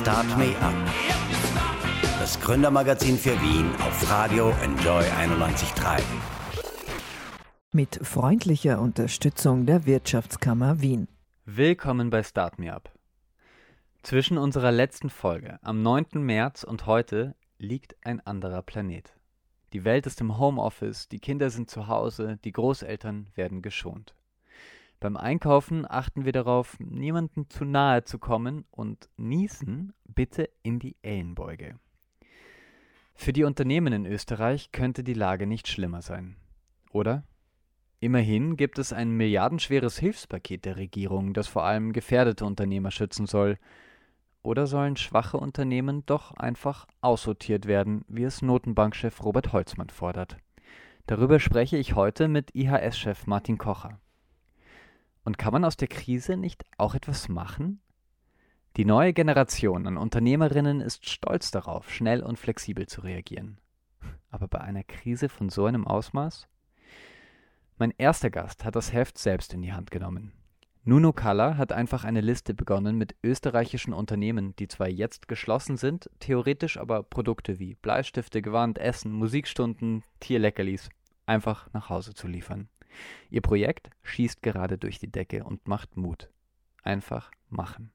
[0.00, 0.74] Start Me Up.
[2.18, 6.02] Das Gründermagazin für Wien auf Radio Enjoy 91.3.
[7.70, 11.06] Mit freundlicher Unterstützung der Wirtschaftskammer Wien.
[11.44, 12.92] Willkommen bei Start Me Up.
[14.02, 16.06] Zwischen unserer letzten Folge am 9.
[16.14, 19.14] März und heute liegt ein anderer Planet.
[19.72, 24.12] Die Welt ist im Homeoffice, die Kinder sind zu Hause, die Großeltern werden geschont.
[25.04, 30.96] Beim Einkaufen achten wir darauf, niemandem zu nahe zu kommen und niesen bitte in die
[31.02, 31.78] Ellenbeuge.
[33.14, 36.36] Für die Unternehmen in Österreich könnte die Lage nicht schlimmer sein.
[36.90, 37.22] Oder?
[38.00, 43.58] Immerhin gibt es ein milliardenschweres Hilfspaket der Regierung, das vor allem gefährdete Unternehmer schützen soll.
[44.40, 50.38] Oder sollen schwache Unternehmen doch einfach aussortiert werden, wie es Notenbankchef Robert Holzmann fordert?
[51.06, 54.00] Darüber spreche ich heute mit IHS-Chef Martin Kocher.
[55.24, 57.80] Und kann man aus der Krise nicht auch etwas machen?
[58.76, 63.58] Die neue Generation an Unternehmerinnen ist stolz darauf, schnell und flexibel zu reagieren.
[64.30, 66.48] Aber bei einer Krise von so einem Ausmaß?
[67.78, 70.32] Mein erster Gast hat das Heft selbst in die Hand genommen.
[70.86, 76.10] Nuno Kalla hat einfach eine Liste begonnen mit österreichischen Unternehmen, die zwar jetzt geschlossen sind,
[76.18, 80.90] theoretisch aber Produkte wie Bleistifte, Gewand, Essen, Musikstunden, Tierleckerlis
[81.26, 82.68] einfach nach Hause zu liefern.
[83.30, 86.30] Ihr Projekt schießt gerade durch die Decke und macht Mut.
[86.82, 87.90] Einfach machen.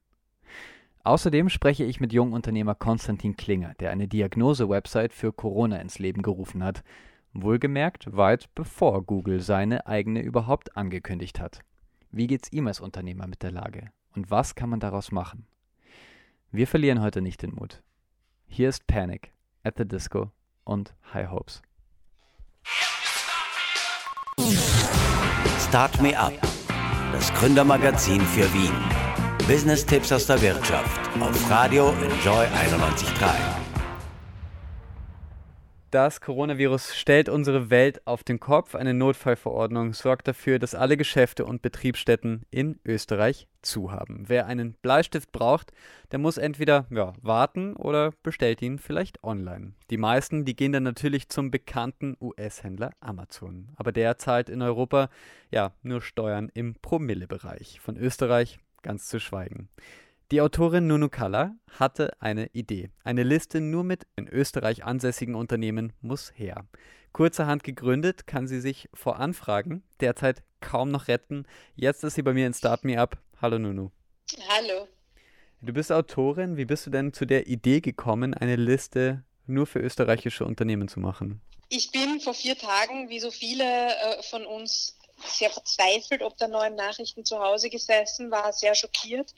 [1.02, 6.62] Außerdem spreche ich mit Jungunternehmer Konstantin Klinger, der eine Diagnose-Website für Corona ins Leben gerufen
[6.62, 6.82] hat.
[7.32, 11.60] Wohlgemerkt weit bevor Google seine eigene überhaupt angekündigt hat.
[12.10, 13.92] Wie geht's ihm als Unternehmer mit der Lage?
[14.14, 15.46] Und was kann man daraus machen?
[16.50, 17.82] Wir verlieren heute nicht den Mut.
[18.48, 20.32] Hier ist Panic, At the Disco
[20.64, 21.62] und High Hopes.
[25.70, 26.32] Start Me Up,
[27.12, 28.74] das Gründermagazin für Wien.
[29.46, 33.59] Business-Tipps aus der Wirtschaft auf Radio Enjoy 91.3.
[35.90, 38.76] Das Coronavirus stellt unsere Welt auf den Kopf.
[38.76, 44.22] Eine Notfallverordnung sorgt dafür, dass alle Geschäfte und Betriebsstätten in Österreich zu haben.
[44.28, 45.72] Wer einen Bleistift braucht,
[46.12, 49.72] der muss entweder ja, warten oder bestellt ihn vielleicht online.
[49.90, 53.70] Die meisten, die gehen dann natürlich zum bekannten US-Händler Amazon.
[53.74, 55.08] Aber der zahlt in Europa
[55.50, 57.80] ja nur Steuern im Promillebereich.
[57.80, 59.68] Von Österreich ganz zu schweigen.
[60.32, 62.90] Die Autorin Nunu Kalla hatte eine Idee.
[63.02, 66.68] Eine Liste nur mit in Österreich ansässigen Unternehmen muss her.
[67.12, 71.46] Kurzerhand gegründet, kann sie sich vor Anfragen derzeit kaum noch retten.
[71.74, 73.18] Jetzt ist sie bei mir in Start Me Up.
[73.42, 73.90] Hallo Nunu.
[74.50, 74.86] Hallo.
[75.62, 76.56] Du bist Autorin.
[76.56, 81.00] Wie bist du denn zu der Idee gekommen, eine Liste nur für österreichische Unternehmen zu
[81.00, 81.40] machen?
[81.70, 84.96] Ich bin vor vier Tagen, wie so viele äh, von uns,
[85.26, 89.34] sehr verzweifelt ob der neuen Nachrichten zu Hause gesessen, war sehr schockiert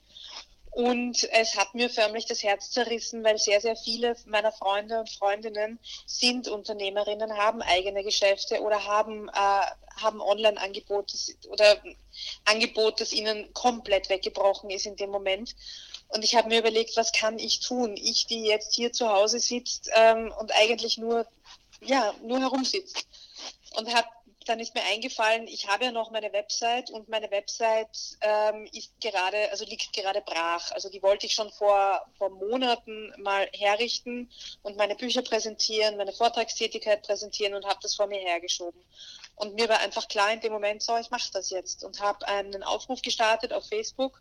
[0.72, 5.10] und es hat mir förmlich das Herz zerrissen, weil sehr, sehr viele meiner Freunde und
[5.10, 9.66] Freundinnen sind Unternehmerinnen, haben eigene Geschäfte oder haben, äh,
[10.00, 11.14] haben Online-Angebote
[11.50, 11.76] oder
[12.46, 15.54] Angebot, das ihnen komplett weggebrochen ist in dem Moment.
[16.08, 17.94] Und ich habe mir überlegt, was kann ich tun?
[17.98, 21.26] Ich, die jetzt hier zu Hause sitzt ähm, und eigentlich nur,
[21.82, 23.06] ja, nur herumsitzt.
[23.76, 24.08] Und habe
[24.44, 28.92] dann ist mir eingefallen, ich habe ja noch meine Website und meine Website ähm, ist
[29.00, 30.70] gerade, also liegt gerade brach.
[30.72, 34.30] Also die wollte ich schon vor, vor Monaten mal herrichten
[34.62, 38.82] und meine Bücher präsentieren, meine Vortragstätigkeit präsentieren und habe das vor mir hergeschoben.
[39.36, 42.26] Und mir war einfach klar in dem Moment, so, ich mache das jetzt und habe
[42.28, 44.20] einen Aufruf gestartet auf Facebook,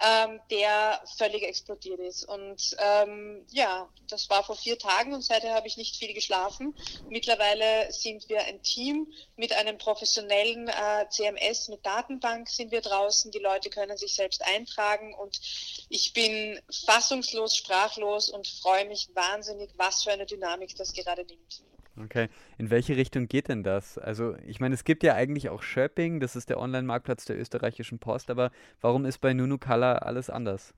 [0.00, 2.24] ähm, der völlig explodiert ist.
[2.24, 6.74] Und ähm, ja, das war vor vier Tagen und seither habe ich nicht viel geschlafen.
[7.08, 13.30] Mittlerweile sind wir ein Team mit einem professionellen äh, CMS, mit Datenbank sind wir draußen.
[13.30, 15.40] Die Leute können sich selbst eintragen und
[15.88, 21.62] ich bin fassungslos, sprachlos und freue mich wahnsinnig, was für eine Dynamik das gerade nimmt.
[21.98, 23.96] Okay, in welche Richtung geht denn das?
[23.96, 27.98] Also, ich meine, es gibt ja eigentlich auch Shopping, das ist der Online-Marktplatz der österreichischen
[27.98, 28.50] Post, aber
[28.82, 30.74] warum ist bei Nunu Color alles anders?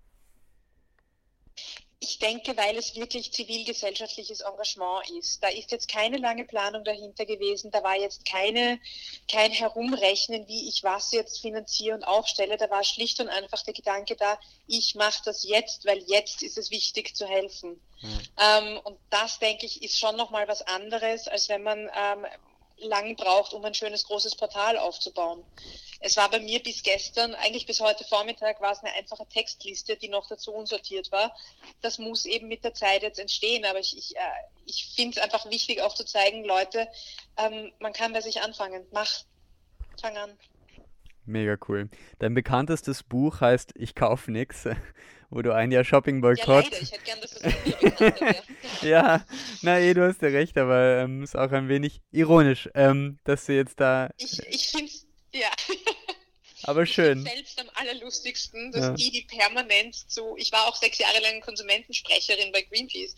[2.01, 5.43] Ich denke, weil es wirklich zivilgesellschaftliches Engagement ist.
[5.43, 7.73] Da ist jetzt keine lange Planung dahinter gewesen.
[7.73, 8.79] Da war jetzt keine,
[9.31, 12.57] kein Herumrechnen, wie ich was jetzt finanziere und aufstelle.
[12.57, 16.57] Da war schlicht und einfach der Gedanke da, ich mache das jetzt, weil jetzt ist
[16.57, 17.81] es wichtig zu helfen.
[18.01, 18.21] Mhm.
[18.39, 22.27] Ähm, und das, denke ich, ist schon nochmal was anderes, als wenn man ähm,
[22.81, 25.45] lang braucht, um ein schönes großes Portal aufzubauen.
[26.01, 29.97] Es war bei mir bis gestern, eigentlich bis heute Vormittag, war es eine einfache Textliste,
[29.97, 31.35] die noch dazu unsortiert war.
[31.81, 34.21] Das muss eben mit der Zeit jetzt entstehen, aber ich, ich, äh,
[34.65, 36.89] ich finde es einfach wichtig, auch zu zeigen, Leute,
[37.37, 38.87] ähm, man kann bei sich anfangen.
[38.93, 39.11] Mach,
[40.01, 40.39] fang an.
[41.25, 41.91] Mega cool.
[42.21, 44.67] Dein bekanntestes Buch heißt Ich kauf nix.
[45.31, 46.65] Wo du ein Jahr Shopping-Boykott.
[46.65, 46.83] Ja, leider.
[46.83, 49.25] Ich hätte gern, dass das Ja,
[49.63, 53.47] na eh, du hast ja recht, aber ähm, ist auch ein wenig ironisch, ähm, dass
[53.47, 54.11] du jetzt da.
[54.19, 55.51] Ich, ich finde es, ja.
[56.65, 57.25] Aber schön.
[57.25, 58.93] Ich selbst am allerlustigsten, dass ja.
[58.93, 63.15] die, die permanent so, ich war auch sechs Jahre lang Konsumentensprecherin bei Greenpeace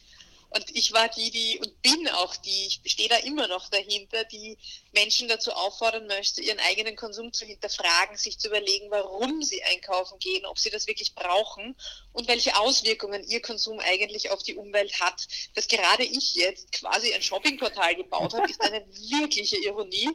[0.50, 4.24] und ich war die, die und bin auch die, ich stehe da immer noch dahinter,
[4.24, 4.58] die
[4.92, 10.18] Menschen dazu auffordern möchte, ihren eigenen Konsum zu hinterfragen, sich zu überlegen, warum sie einkaufen
[10.18, 11.76] gehen, ob sie das wirklich brauchen
[12.12, 15.28] und welche Auswirkungen ihr Konsum eigentlich auf die Umwelt hat.
[15.54, 20.10] Dass gerade ich jetzt quasi ein Shoppingportal gebaut habe, ist eine wirkliche Ironie.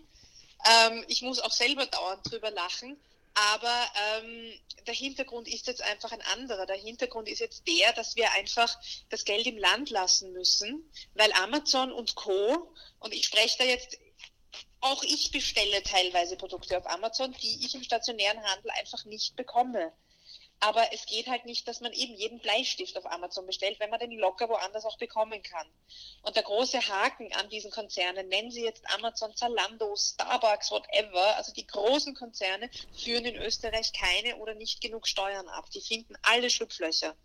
[0.70, 2.98] Ähm, ich muss auch selber dauernd drüber lachen.
[3.36, 3.88] Aber
[4.18, 4.54] ähm,
[4.88, 6.66] der Hintergrund ist jetzt einfach ein anderer.
[6.66, 8.74] Der Hintergrund ist jetzt der, dass wir einfach
[9.10, 12.74] das Geld im Land lassen müssen, weil Amazon und Co.
[13.00, 13.98] Und ich spreche da jetzt,
[14.80, 19.92] auch ich bestelle teilweise Produkte auf Amazon, die ich im stationären Handel einfach nicht bekomme.
[20.60, 24.00] Aber es geht halt nicht, dass man eben jeden Bleistift auf Amazon bestellt, wenn man
[24.00, 25.68] den locker woanders auch bekommen kann.
[26.24, 31.54] Und der große Haken an diesen Konzernen, nennen Sie jetzt Amazon, Zalando, Starbucks, whatever, also
[31.54, 35.70] die großen Konzerne führen in Österreich keine oder nicht genug Steuern ab.
[35.72, 37.16] Die finden alle Schlupflöcher.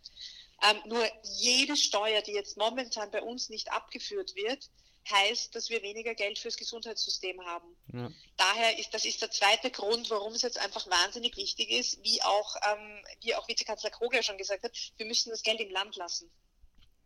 [0.63, 4.69] Ähm, nur jede Steuer, die jetzt momentan bei uns nicht abgeführt wird,
[5.09, 7.77] heißt, dass wir weniger Geld fürs Gesundheitssystem haben.
[7.93, 8.11] Ja.
[8.37, 12.23] Daher ist das ist der zweite Grund, warum es jetzt einfach wahnsinnig wichtig ist, wie
[12.23, 15.97] auch, ähm, wie auch Vizekanzler Krogler schon gesagt hat, wir müssen das Geld im Land
[15.97, 16.31] lassen.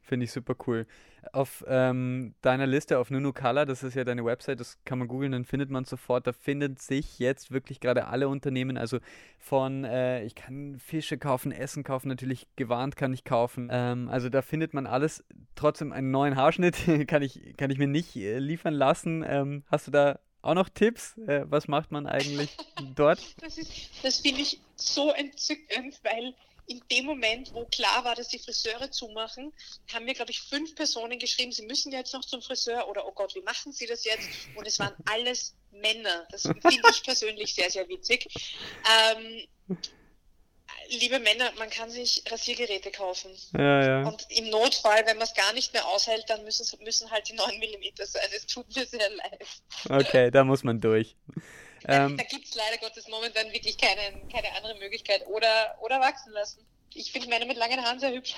[0.05, 0.87] Finde ich super cool.
[1.33, 5.33] Auf ähm, deiner Liste auf Nunukala, das ist ja deine Website, das kann man googeln,
[5.33, 6.27] dann findet man sofort.
[6.27, 8.99] Da finden sich jetzt wirklich gerade alle Unternehmen, also
[9.39, 13.71] von, äh, ich kann Fische kaufen, Essen kaufen, natürlich gewarnt kann ich kaufen.
[13.73, 15.25] Ähm, also da findet man alles.
[15.55, 16.77] Trotzdem einen neuen Haarschnitt
[17.07, 19.25] kann, ich, kann ich mir nicht äh, liefern lassen.
[19.27, 21.17] Ähm, hast du da auch noch Tipps?
[21.27, 22.55] Äh, was macht man eigentlich
[22.95, 23.43] dort?
[23.43, 23.57] Das,
[24.03, 26.35] das finde ich so entzückend, weil
[26.67, 29.53] in dem Moment, wo klar war, dass die Friseure zumachen,
[29.93, 33.13] haben mir, glaube ich, fünf Personen geschrieben, sie müssen jetzt noch zum Friseur oder oh
[33.13, 34.29] Gott, wie machen sie das jetzt?
[34.57, 36.27] Und es waren alles Männer.
[36.31, 38.29] Das finde ich persönlich sehr, sehr witzig.
[39.09, 39.47] Ähm,
[40.89, 43.31] liebe Männer, man kann sich Rasiergeräte kaufen.
[43.57, 44.09] Ja, ja.
[44.09, 47.35] Und im Notfall, wenn man es gar nicht mehr aushält, dann müssen, müssen halt die
[47.35, 48.29] 9 mm sein.
[48.35, 49.47] Es tut mir sehr leid.
[49.89, 51.17] Okay, da muss man durch.
[51.89, 54.01] Ähm, da gibt es leider Gottes momentan wirklich keine,
[54.33, 55.27] keine andere Möglichkeit.
[55.27, 56.65] Oder, oder wachsen lassen.
[56.95, 58.35] Ich finde Männer mit langen Haaren sehr hübsch.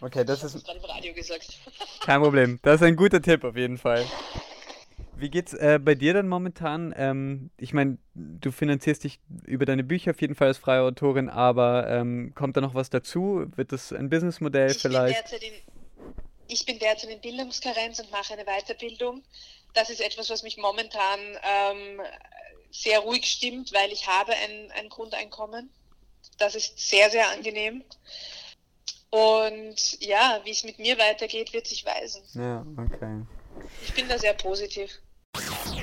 [0.00, 0.64] Okay, das ist.
[0.64, 1.58] gerade im Radio gesagt.
[2.00, 2.58] Kein Problem.
[2.62, 4.04] Das ist ein guter Tipp auf jeden Fall.
[5.16, 6.94] Wie geht's äh, bei dir dann momentan?
[6.96, 11.28] Ähm, ich meine, du finanzierst dich über deine Bücher auf jeden Fall als freie Autorin,
[11.28, 13.44] aber ähm, kommt da noch was dazu?
[13.54, 15.30] Wird das ein Businessmodell ich vielleicht?
[15.30, 15.54] Bin in,
[16.48, 19.22] ich bin derzeit in Bildungskarenz und mache eine Weiterbildung.
[19.74, 22.00] Das ist etwas, was mich momentan ähm,
[22.70, 25.70] sehr ruhig stimmt, weil ich habe ein, ein Grundeinkommen.
[26.38, 27.84] Das ist sehr, sehr angenehm.
[29.10, 32.22] Und ja, wie es mit mir weitergeht, wird sich weisen.
[32.34, 33.22] Ja, okay.
[33.82, 34.90] Ich bin da sehr positiv.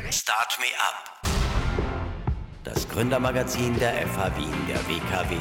[0.10, 1.22] Start Me Up.
[2.64, 5.38] Das Gründermagazin der FH Wien, der WKW.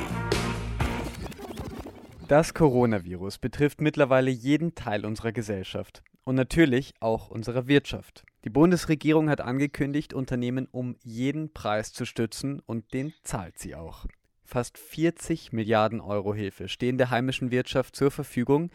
[2.29, 8.25] Das Coronavirus betrifft mittlerweile jeden Teil unserer Gesellschaft und natürlich auch unserer Wirtschaft.
[8.47, 14.07] Die Bundesregierung hat angekündigt, Unternehmen um jeden Preis zu stützen und den zahlt sie auch.
[14.45, 18.71] Fast 40 Milliarden Euro Hilfe stehen der heimischen Wirtschaft zur Verfügung.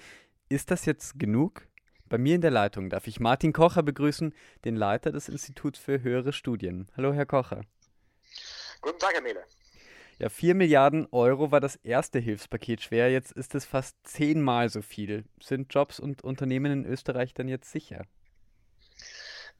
[0.49, 1.69] Ist das jetzt genug?
[2.09, 4.33] Bei mir in der Leitung darf ich Martin Kocher begrüßen,
[4.65, 6.89] den Leiter des Instituts für höhere Studien.
[6.97, 7.61] Hallo, Herr Kocher.
[8.81, 9.45] Guten Tag, Herr Mehle.
[10.19, 13.09] Ja, 4 Milliarden Euro war das erste Hilfspaket schwer.
[13.09, 15.23] Jetzt ist es fast zehnmal so viel.
[15.41, 18.05] Sind Jobs und Unternehmen in Österreich dann jetzt sicher?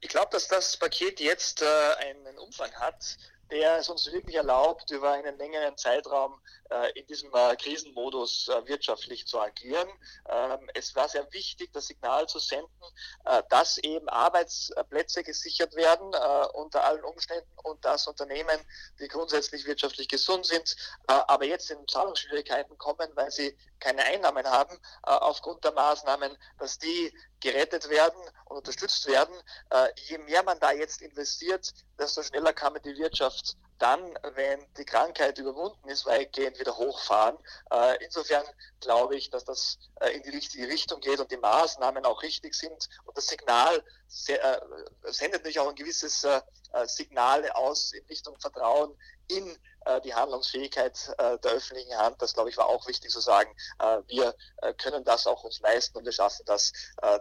[0.04, 1.66] Ich glaube, dass das Paket jetzt äh,
[2.00, 3.18] einen Umfang hat,
[3.52, 6.42] der es uns wirklich erlaubt, über einen längeren Zeitraum
[6.72, 9.88] äh, in diesem äh, Krisenmodus äh, wirtschaftlich zu agieren.
[10.28, 12.72] Ähm, es war sehr wichtig, das Signal zu senden,
[13.26, 18.60] äh, dass eben Arbeitsplätze gesichert werden äh, unter allen Umständen und dass Unternehmen,
[19.00, 20.76] die grundsätzlich wirtschaftlich gesund sind,
[21.10, 26.78] äh, aber jetzt in Zahlungsschwierigkeiten kommen, weil sie keine Einnahmen haben aufgrund der Maßnahmen, dass
[26.78, 29.36] die gerettet werden und unterstützt werden.
[30.08, 34.00] je mehr man da jetzt investiert, desto schneller kann man die Wirtschaft dann,
[34.36, 37.36] wenn die Krankheit überwunden ist, weitgehend wieder hochfahren.
[37.72, 38.46] Äh, insofern
[38.80, 42.54] glaube ich, dass das äh, in die richtige Richtung geht und die Maßnahmen auch richtig
[42.54, 42.90] sind.
[43.06, 43.84] Und das Signal
[44.28, 44.60] äh,
[45.06, 46.26] sendet natürlich auch ein gewisses
[46.86, 49.58] Signal aus in Richtung Vertrauen in
[50.06, 52.22] die Handlungsfähigkeit der öffentlichen Hand.
[52.22, 53.50] Das, glaube ich, war auch wichtig zu sagen.
[54.08, 54.36] wir
[54.78, 56.72] können das auch uns leisten und wir schaffen das,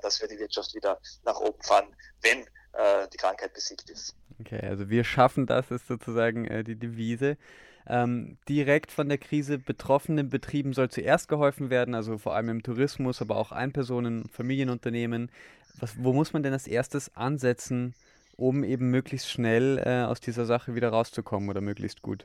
[0.02, 2.46] dass wir die Wirtschaft wieder nach oben fahren, wenn
[3.12, 4.14] die Krankheit besiegt ist.
[4.40, 7.36] Okay, also wir schaffen das, ist sozusagen äh, die Devise.
[7.86, 12.62] Ähm, direkt von der Krise betroffenen Betrieben soll zuerst geholfen werden, also vor allem im
[12.62, 15.30] Tourismus, aber auch Einpersonen, Familienunternehmen.
[15.78, 17.94] Was, wo muss man denn als erstes ansetzen,
[18.36, 22.24] um eben möglichst schnell äh, aus dieser Sache wieder rauszukommen oder möglichst gut?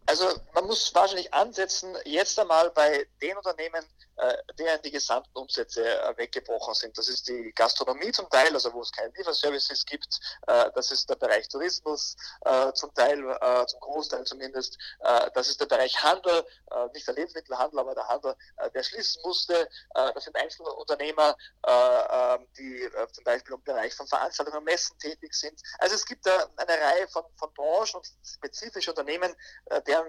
[0.11, 3.85] Also man muss wahrscheinlich ansetzen, jetzt einmal bei den Unternehmen,
[4.17, 6.95] äh, deren die gesamten Umsätze äh, weggebrochen sind.
[6.95, 10.19] Das ist die Gastronomie zum Teil, also wo es keine Lieferservices gibt.
[10.45, 12.15] Äh, das ist der Bereich Tourismus
[12.73, 13.17] zum Teil,
[13.67, 14.77] zum Großteil zumindest.
[15.33, 16.45] Das ist der Bereich Handel,
[16.93, 18.35] nicht der Lebensmittelhandel, aber der Handel,
[18.73, 19.69] der schließen musste.
[19.93, 21.35] Das sind Einzelunternehmer,
[21.67, 25.59] ähm, die zum Beispiel im Bereich von Veranstaltungen und Messen tätig sind.
[25.79, 29.35] Also es gibt eine Reihe von, von Branchen und spezifische Unternehmen,
[29.87, 30.00] deren,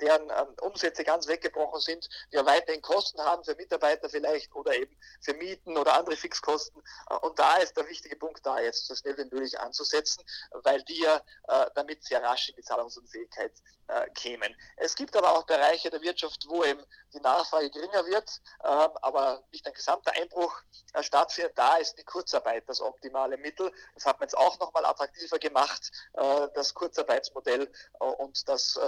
[0.00, 4.96] deren ähm, Umsätze ganz weggebrochen sind, ja weiterhin Kosten haben für Mitarbeiter vielleicht oder eben
[5.20, 6.82] für Mieten oder andere Fixkosten.
[7.10, 10.24] Äh, und da ist der wichtige Punkt da, jetzt so schnell wie möglich anzusetzen,
[10.62, 11.16] weil die ja
[11.48, 13.52] äh, damit sehr rasch in die Zahlungsunfähigkeit
[13.88, 14.54] äh, kämen.
[14.76, 16.82] Es gibt aber auch Bereiche der Wirtschaft, wo eben
[17.12, 20.62] die Nachfrage geringer wird, ähm, aber nicht ein gesamter Einbruch
[21.00, 21.52] stattfindet.
[21.56, 23.72] Da ist die Kurzarbeit das optimale Mittel.
[23.94, 27.70] Das hat man jetzt auch nochmal attraktiver gemacht, das Kurzarbeitsmodell.
[27.98, 28.78] Und das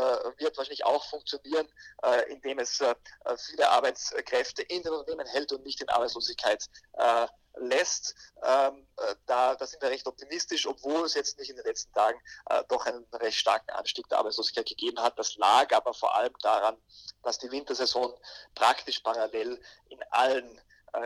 [0.46, 1.68] wird wahrscheinlich auch funktionieren,
[2.28, 2.82] indem es
[3.46, 7.26] viele Arbeitskräfte Kräfte in den Unternehmen hält und nicht in Arbeitslosigkeit äh,
[7.56, 8.14] lässt.
[8.42, 11.92] Ähm, äh, da, da sind wir recht optimistisch, obwohl es jetzt nicht in den letzten
[11.92, 15.18] Tagen äh, doch einen recht starken Anstieg der Arbeitslosigkeit gegeben hat.
[15.18, 16.76] Das lag aber vor allem daran,
[17.22, 18.14] dass die Wintersaison
[18.54, 20.62] praktisch parallel in allen äh,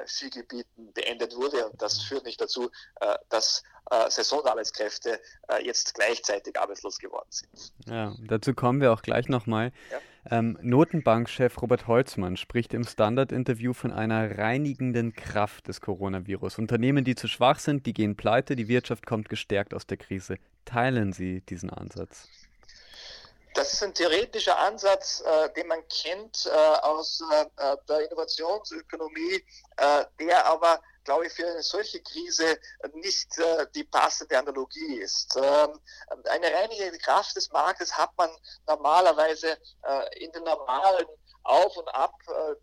[0.07, 1.69] Skigebieten beendet wurde.
[1.69, 2.71] Und das führt nicht dazu,
[3.01, 7.73] äh, dass äh, Saisonarbeitskräfte äh, jetzt gleichzeitig arbeitslos geworden sind.
[7.87, 9.73] Ja, dazu kommen wir auch gleich nochmal.
[9.91, 9.99] Ja.
[10.31, 16.59] Ähm, Notenbankchef Robert Holzmann spricht im Standard-Interview von einer reinigenden Kraft des Coronavirus.
[16.59, 20.37] Unternehmen, die zu schwach sind, die gehen pleite, die Wirtschaft kommt gestärkt aus der Krise.
[20.67, 22.29] Teilen Sie diesen Ansatz?
[23.54, 29.45] Das ist ein theoretischer Ansatz, äh, den man kennt äh, aus äh, der Innovationsökonomie,
[29.76, 32.59] äh, der aber, glaube ich, für eine solche Krise
[32.95, 35.37] nicht äh, die passende Analogie ist.
[35.37, 35.80] Ähm,
[36.28, 38.30] eine reinigende Kraft des Marktes hat man
[38.69, 41.07] normalerweise äh, in den normalen
[41.42, 42.14] auf und ab,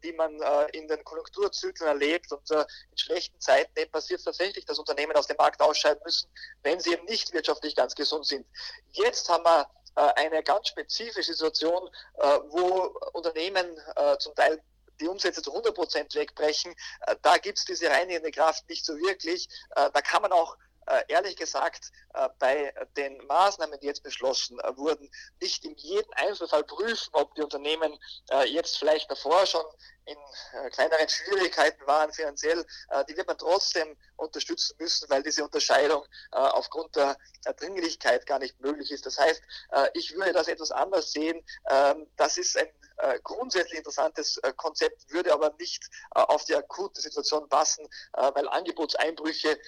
[0.03, 0.39] die man
[0.71, 2.31] in den Konjunkturzyklen erlebt.
[2.31, 6.29] Und in schlechten Zeiten passiert es tatsächlich, dass Unternehmen aus dem Markt ausscheiden müssen,
[6.61, 8.45] wenn sie eben nicht wirtschaftlich ganz gesund sind.
[8.91, 9.67] Jetzt haben wir
[10.01, 14.61] eine ganz spezifische Situation, äh, wo Unternehmen äh, zum Teil
[14.99, 16.73] die Umsätze zu 100 Prozent wegbrechen.
[17.21, 19.47] Da gibt es diese reinigende Kraft nicht so wirklich.
[19.75, 20.57] Da kann man auch
[21.07, 21.91] ehrlich gesagt
[22.39, 25.09] bei den Maßnahmen, die jetzt beschlossen wurden,
[25.41, 27.97] nicht in jedem Einzelfall prüfen, ob die Unternehmen
[28.45, 29.65] jetzt vielleicht davor schon
[30.07, 30.17] in
[30.53, 36.03] äh, kleineren Schwierigkeiten waren finanziell, äh, die wird man trotzdem unterstützen müssen, weil diese Unterscheidung
[36.31, 37.17] äh, aufgrund der
[37.57, 39.05] Dringlichkeit gar nicht möglich ist.
[39.05, 39.41] Das heißt,
[39.93, 41.45] ich würde das etwas anders sehen.
[41.69, 42.67] Ähm, das ist ein
[43.23, 49.59] grundsätzlich interessantes Konzept, würde aber nicht auf die akute Situation passen, weil Angebotseinbrüche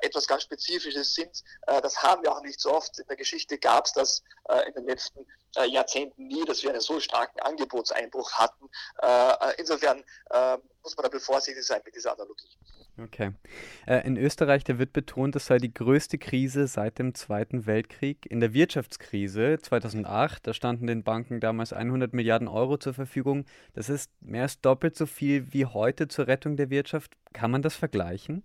[0.00, 1.42] etwas ganz Spezifisches sind.
[1.66, 2.98] Das haben wir auch nicht so oft.
[2.98, 4.22] In der Geschichte gab es das
[4.66, 5.26] in den letzten
[5.66, 8.70] Jahrzehnten nie, dass wir einen so starken Angebotseinbruch hatten.
[9.56, 10.04] Insofern
[10.82, 12.48] muss man da vorsichtig sein mit dieser Analogie.
[13.00, 13.30] Okay.
[13.86, 18.26] Äh, in Österreich, da wird betont, es sei die größte Krise seit dem Zweiten Weltkrieg.
[18.26, 23.44] In der Wirtschaftskrise 2008, da standen den Banken damals 100 Milliarden Euro zur Verfügung.
[23.74, 27.16] Das ist mehr als doppelt so viel wie heute zur Rettung der Wirtschaft.
[27.32, 28.42] Kann man das vergleichen?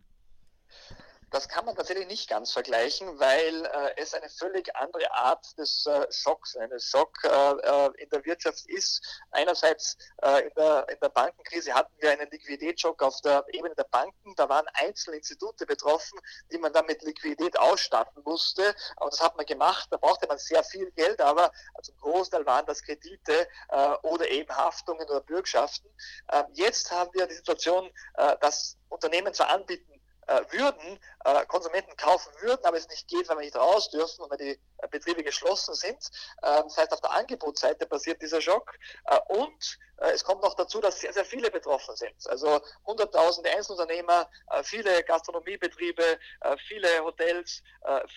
[1.34, 5.84] Das kann man tatsächlich nicht ganz vergleichen, weil äh, es eine völlig andere Art des
[5.88, 9.02] äh, Schocks, eines Schock äh, äh in der Wirtschaft ist.
[9.32, 13.86] Einerseits äh, in, der, in der Bankenkrise hatten wir einen Liquiditätsschock auf der Ebene der
[13.86, 14.36] Banken.
[14.36, 16.20] Da waren einzelne Institute betroffen,
[16.52, 18.76] die man dann mit Liquidität ausstatten musste.
[18.98, 19.88] Aber das hat man gemacht.
[19.90, 24.56] Da brauchte man sehr viel Geld, aber zum Großteil waren das Kredite äh, oder eben
[24.56, 25.90] Haftungen oder Bürgschaften.
[26.32, 27.90] Ähm, jetzt haben wir die Situation,
[28.40, 29.93] dass Unternehmen zwar anbieten,
[30.28, 34.24] äh, würden, äh, Konsumenten kaufen würden, aber es nicht geht, weil wir nicht raus dürfen
[34.24, 36.10] und weil die äh, Betriebe geschlossen sind.
[36.44, 38.74] Ähm, das heißt, auf der Angebotsseite passiert dieser Schock.
[39.06, 42.28] Äh, und äh, es kommt noch dazu, dass sehr, sehr viele betroffen sind.
[42.28, 46.20] Also hunderttausende Einzelunternehmer, äh, viele Gastronomiebetriebe,
[46.68, 47.64] viele Hotels,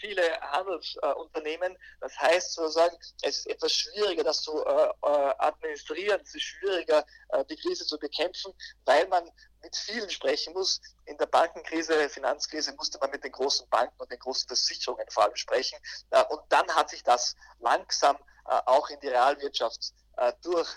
[0.01, 1.77] viele Handelsunternehmen.
[2.01, 7.05] Das heißt sozusagen, es ist etwas schwieriger, das zu administrieren, es ist schwieriger,
[7.49, 8.53] die Krise zu bekämpfen,
[8.85, 9.31] weil man
[9.67, 10.81] mit vielen sprechen muss.
[11.07, 15.25] In der Bankenkrise, Finanzkrise musste man mit den großen Banken und den großen Versicherungen vor
[15.25, 15.77] allem sprechen.
[16.11, 20.69] Äh, und dann hat sich das langsam äh, auch in die Realwirtschaft äh, durch,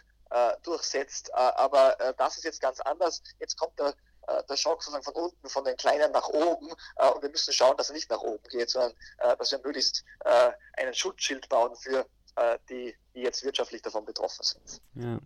[0.62, 1.34] durchsetzt.
[1.34, 3.24] Aber das ist jetzt ganz anders.
[3.40, 3.96] Jetzt kommt der
[4.48, 6.68] der Schock sozusagen von unten, von den Kleinen nach oben.
[6.70, 8.94] und wir müssen schauen, dass er nicht nach oben geht, sondern
[9.40, 10.04] dass wir möglichst
[10.78, 12.06] einen Schutzschild bauen für
[12.70, 14.82] die, die jetzt wirtschaftlich davon betroffen sind.
[14.96, 15.20] Ja.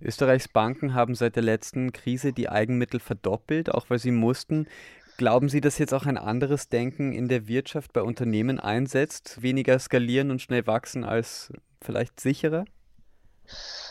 [0.00, 4.68] Österreichs Banken haben seit der letzten Krise die Eigenmittel verdoppelt, auch weil sie mussten.
[5.16, 9.40] Glauben Sie, dass jetzt auch ein anderes Denken in der Wirtschaft bei Unternehmen einsetzt?
[9.40, 11.50] Weniger skalieren und schnell wachsen als
[11.80, 12.66] vielleicht sicherer?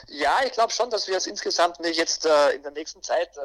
[0.08, 3.42] Ja, ich glaube schon, dass wir es insgesamt jetzt äh, in der nächsten Zeit, äh,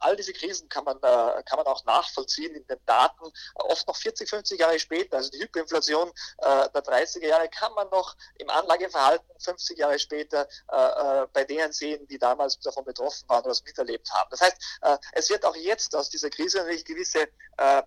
[0.00, 3.96] all diese Krisen kann man, äh, kann man auch nachvollziehen in den Daten, oft noch
[3.96, 8.48] 40, 50 Jahre später, also die Hyperinflation äh, der 30er Jahre kann man noch im
[8.50, 13.52] Anlageverhalten 50 Jahre später äh, äh, bei denen sehen, die damals davon betroffen waren oder
[13.52, 14.28] es miterlebt haben.
[14.30, 14.56] Das heißt,
[15.12, 17.28] es wird auch jetzt aus dieser Krise natürlich gewisse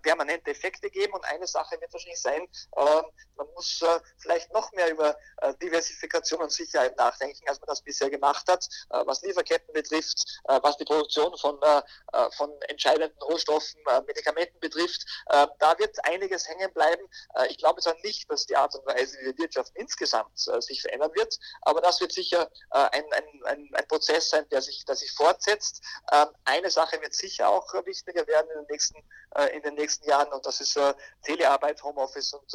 [0.02, 2.42] permanente Effekte geben und eine Sache wird wahrscheinlich sein,
[2.76, 3.04] ähm,
[3.36, 3.82] man muss
[4.18, 5.16] vielleicht noch mehr über
[5.62, 10.60] Diversifikation und Sicherheit nachdenken, als man das bisher gemacht hat, äh, was Lieferketten betrifft, äh,
[10.62, 11.82] was die Produktion von, äh,
[12.36, 15.04] von entscheidenden Rohstoffen, Medikamenten betrifft.
[15.26, 17.02] Da wird einiges hängen bleiben.
[17.48, 21.10] Ich glaube zwar nicht, dass die Art und Weise, wie die Wirtschaft insgesamt sich verändern
[21.14, 25.12] wird, aber das wird sicher ein, ein, ein, ein Prozess sein, der sich, der sich
[25.12, 25.82] fortsetzt.
[26.12, 29.02] Ähm, eine Sache wird sicher auch wichtiger werden in den nächsten,
[29.52, 30.78] in den nächsten Jahren und das ist
[31.22, 32.52] Telearbeit, Homeoffice und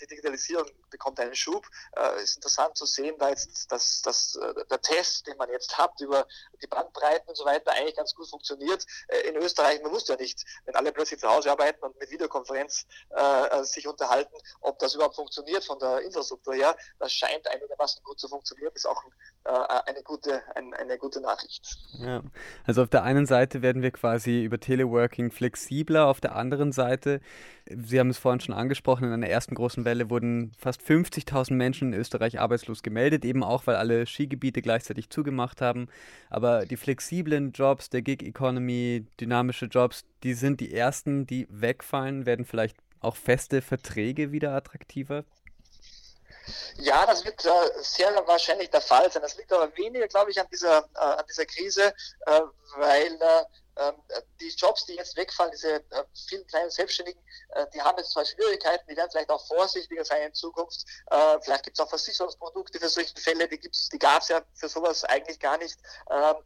[0.00, 1.66] die Digitalisierung bekommt einen Schub.
[2.16, 6.00] Es ist interessant zu sehen, da jetzt dass, dass der Test, den man jetzt hat
[6.00, 6.26] über
[6.62, 8.84] die Bandbreiten und so weiter, eigentlich ganz gut funktioniert.
[9.08, 12.10] Äh, in Österreich, man wusste ja nicht, wenn alle plötzlich zu Hause arbeiten und mit
[12.10, 16.76] Videokonferenz äh, sich unterhalten, ob das überhaupt funktioniert von der Infrastruktur her.
[16.98, 19.02] Das scheint einigermaßen gut zu funktionieren, ist auch
[19.44, 21.78] äh, eine, gute, ein, eine gute Nachricht.
[21.98, 22.22] Ja.
[22.66, 27.20] Also auf der einen Seite werden wir quasi über Teleworking flexibler, auf der anderen Seite,
[27.68, 31.92] Sie haben es vorhin schon angesprochen, in einer ersten großen Welle wurden fast 50.000 Menschen
[31.92, 35.88] in Österreich arbeitslos gemeldet, eben auch, weil alle Skigebiete gleichzeitig zugemacht haben.
[36.30, 42.24] Aber die flexiblen Jobs, der Gig Economy, dynamische Jobs, die sind die ersten, die wegfallen.
[42.24, 45.24] Werden vielleicht auch feste Verträge wieder attraktiver?
[46.76, 47.48] Ja, das wird äh,
[47.80, 49.22] sehr wahrscheinlich der Fall sein.
[49.22, 51.92] Das liegt aber weniger, glaube ich, an dieser, äh, an dieser Krise,
[52.26, 52.40] äh,
[52.76, 53.44] weil äh,
[54.40, 58.24] die Jobs, die jetzt wegfallen, diese äh, vielen kleinen Selbstständigen, äh, die haben jetzt zwar
[58.24, 60.84] Schwierigkeiten, die werden vielleicht auch vorsichtiger sein in Zukunft.
[61.10, 64.68] Äh, vielleicht gibt es auch Versicherungsprodukte für solche Fälle, die die gab es ja für
[64.68, 65.78] sowas eigentlich gar nicht.
[66.10, 66.36] Ähm,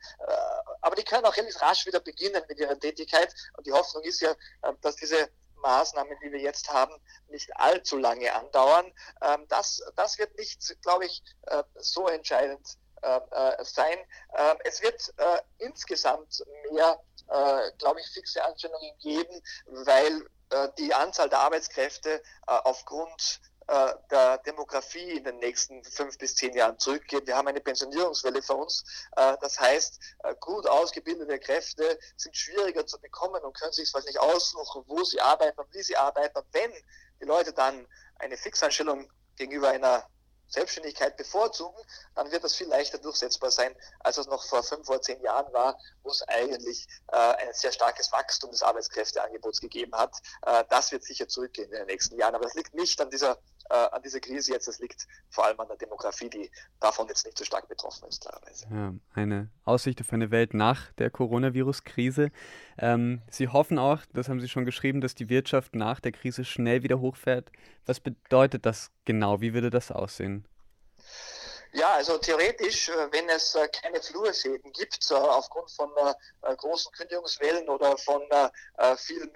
[0.81, 3.35] aber die können auch relativ rasch wieder beginnen mit ihrer Tätigkeit.
[3.57, 4.35] Und die Hoffnung ist ja,
[4.81, 6.95] dass diese Maßnahmen, die wir jetzt haben,
[7.29, 8.93] nicht allzu lange andauern.
[9.23, 11.23] Ähm, das, das wird nicht, glaube ich,
[11.77, 12.79] so entscheidend
[13.63, 13.99] sein.
[14.65, 15.15] es wird
[15.59, 22.21] insgesamt mehr äh, glaube ich, fixe Anstellungen geben, weil äh, die Anzahl der Arbeitskräfte äh,
[22.47, 27.27] aufgrund äh, der Demografie in den nächsten fünf bis zehn Jahren zurückgeht.
[27.27, 28.85] Wir haben eine Pensionierungswelle vor uns.
[29.17, 34.19] Äh, das heißt, äh, gut ausgebildete Kräfte sind schwieriger zu bekommen und können sich nicht
[34.19, 36.37] aussuchen, wo sie arbeiten und wie sie arbeiten.
[36.37, 36.73] Und wenn
[37.21, 37.87] die Leute dann
[38.19, 40.05] eine Fixanstellung gegenüber einer
[40.51, 41.77] Selbstständigkeit bevorzugen,
[42.15, 45.53] dann wird das viel leichter durchsetzbar sein, als es noch vor fünf oder zehn Jahren
[45.53, 50.17] war, wo es eigentlich äh, ein sehr starkes Wachstum des Arbeitskräfteangebots gegeben hat.
[50.43, 52.35] Äh, das wird sicher zurückgehen in den nächsten Jahren.
[52.35, 53.39] Aber das liegt nicht an dieser,
[53.71, 57.25] äh, an dieser Krise jetzt, das liegt vor allem an der Demografie, die davon jetzt
[57.25, 58.67] nicht so stark betroffen ist, klarerweise.
[58.71, 62.31] Ja, eine Aussicht auf eine Welt nach der Coronavirus-Krise.
[62.79, 66.45] Ähm, Sie hoffen auch, das haben Sie schon geschrieben, dass die Wirtschaft nach der Krise
[66.45, 67.51] schnell wieder hochfährt.
[67.87, 69.41] Was bedeutet das genau?
[69.41, 70.45] Wie würde das aussehen?
[71.73, 75.91] Ja, also theoretisch, äh, wenn es äh, keine Flurschäden gibt, äh, aufgrund von
[76.43, 78.23] großen Kündigungswellen oder von
[78.97, 79.33] vielen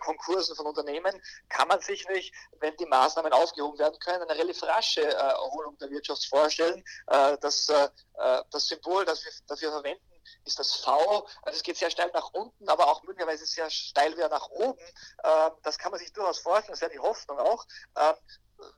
[0.00, 4.62] Konkursen von Unternehmen, kann man sich nicht, wenn die Maßnahmen aufgehoben werden können, eine relativ
[4.62, 6.82] rasche Erholung der Wirtschaft vorstellen.
[7.06, 10.12] Das, das Symbol, das wir dafür verwenden,
[10.44, 11.26] ist das V.
[11.42, 14.80] Also es geht sehr steil nach unten, aber auch möglicherweise sehr steil wieder nach oben.
[15.24, 17.66] Ähm, das kann man sich durchaus vorstellen, das wäre die Hoffnung auch.
[17.96, 18.14] Ähm,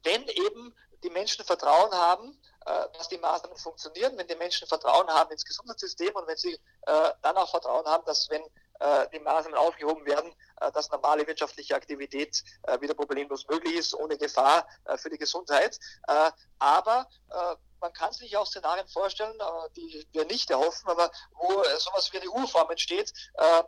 [0.03, 2.36] wenn eben die Menschen Vertrauen haben,
[2.66, 6.54] äh, dass die Maßnahmen funktionieren, wenn die Menschen Vertrauen haben ins Gesundheitssystem und wenn sie
[6.54, 8.42] äh, dann auch Vertrauen haben, dass wenn
[9.12, 10.34] die Maßnahmen aufgehoben werden,
[10.72, 12.42] dass normale wirtschaftliche Aktivität
[12.80, 15.78] wieder problemlos möglich ist, ohne Gefahr für die Gesundheit.
[16.58, 17.08] aber
[17.84, 19.38] man kann sich auch Szenarien vorstellen,
[19.76, 23.12] die wir nicht erhoffen, aber wo sowas wie eine U-Form entsteht,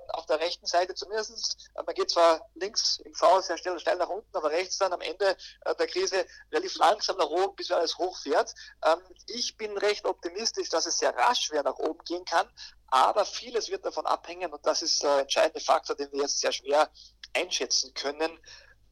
[0.09, 1.71] auf der rechten Seite zumindest.
[1.75, 5.03] Man geht zwar links im V sehr schnell, steil nach unten, aber rechts dann am
[5.03, 5.37] Ende
[5.79, 8.55] der Krise relativ langsam nach oben, bis alles hochfährt.
[8.87, 12.49] Ähm, ich bin recht optimistisch, dass es sehr rasch wieder nach oben gehen kann,
[12.89, 16.53] aber vieles wird davon abhängen und das ist der entscheidende Faktor, den wir jetzt sehr
[16.53, 16.91] schwer
[17.35, 18.39] einschätzen können.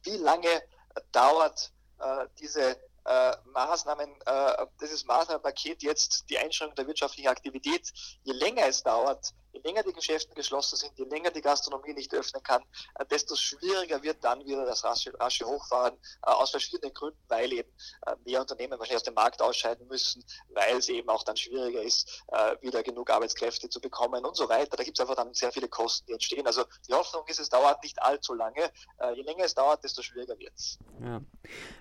[0.03, 0.63] Wie lange
[1.11, 7.91] dauert äh, diese äh, Maßnahmen, äh, dieses Maßnahmenpaket jetzt die Einschränkung der wirtschaftlichen Aktivität,
[8.23, 12.13] je länger es dauert, je länger die Geschäfte geschlossen sind, je länger die Gastronomie nicht
[12.13, 12.61] öffnen kann,
[12.99, 17.51] äh, desto schwieriger wird dann wieder das rasche, rasche Hochfahren äh, aus verschiedenen Gründen, weil
[17.53, 17.69] eben
[18.05, 21.81] äh, mehr Unternehmen wahrscheinlich aus dem Markt ausscheiden müssen, weil es eben auch dann schwieriger
[21.81, 22.25] ist,
[22.61, 24.77] wieder genug Arbeitskräfte zu bekommen und so weiter.
[24.77, 26.45] Da gibt es einfach dann sehr viele Kosten, die entstehen.
[26.45, 28.71] Also die Hoffnung ist, es dauert nicht allzu lange.
[29.15, 30.79] Je länger es dauert, desto schwieriger wird es.
[31.01, 31.21] Ja.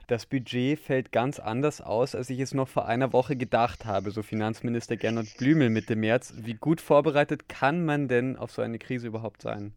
[0.07, 4.11] Das Budget fällt ganz anders aus, als ich es noch vor einer Woche gedacht habe,
[4.11, 6.33] so Finanzminister Gernot Blümel Mitte März.
[6.37, 9.75] Wie gut vorbereitet kann man denn auf so eine Krise überhaupt sein?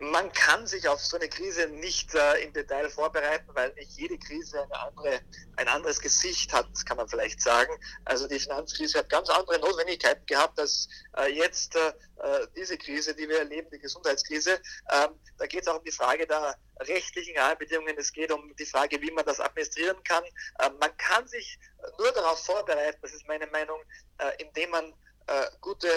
[0.00, 4.16] man kann sich auf so eine Krise nicht äh, im Detail vorbereiten, weil nicht jede
[4.18, 5.20] Krise eine andere,
[5.56, 7.72] ein anderes Gesicht hat, kann man vielleicht sagen.
[8.04, 13.14] Also die Finanzkrise hat ganz andere Notwendigkeiten gehabt als äh, jetzt äh, äh diese Krise,
[13.14, 14.60] die wir erleben, die Gesundheitskrise.
[14.90, 17.96] Ähm, da geht es auch um die Frage der rechtlichen Rahmenbedingungen.
[17.98, 20.22] Es geht um die Frage, wie man das administrieren kann.
[20.62, 21.58] Ähm, man kann sich
[21.98, 23.80] nur darauf vorbereiten, das ist meine Meinung,
[24.18, 24.94] äh, indem man
[25.28, 25.88] äh, gute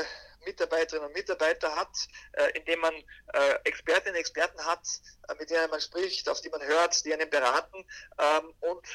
[0.45, 1.95] Mitarbeiterinnen und Mitarbeiter hat,
[2.33, 4.87] äh, indem man äh, Expertinnen und Experten hat,
[5.27, 7.85] äh, mit denen man spricht, auf die man hört, die einen beraten
[8.17, 8.87] ähm, und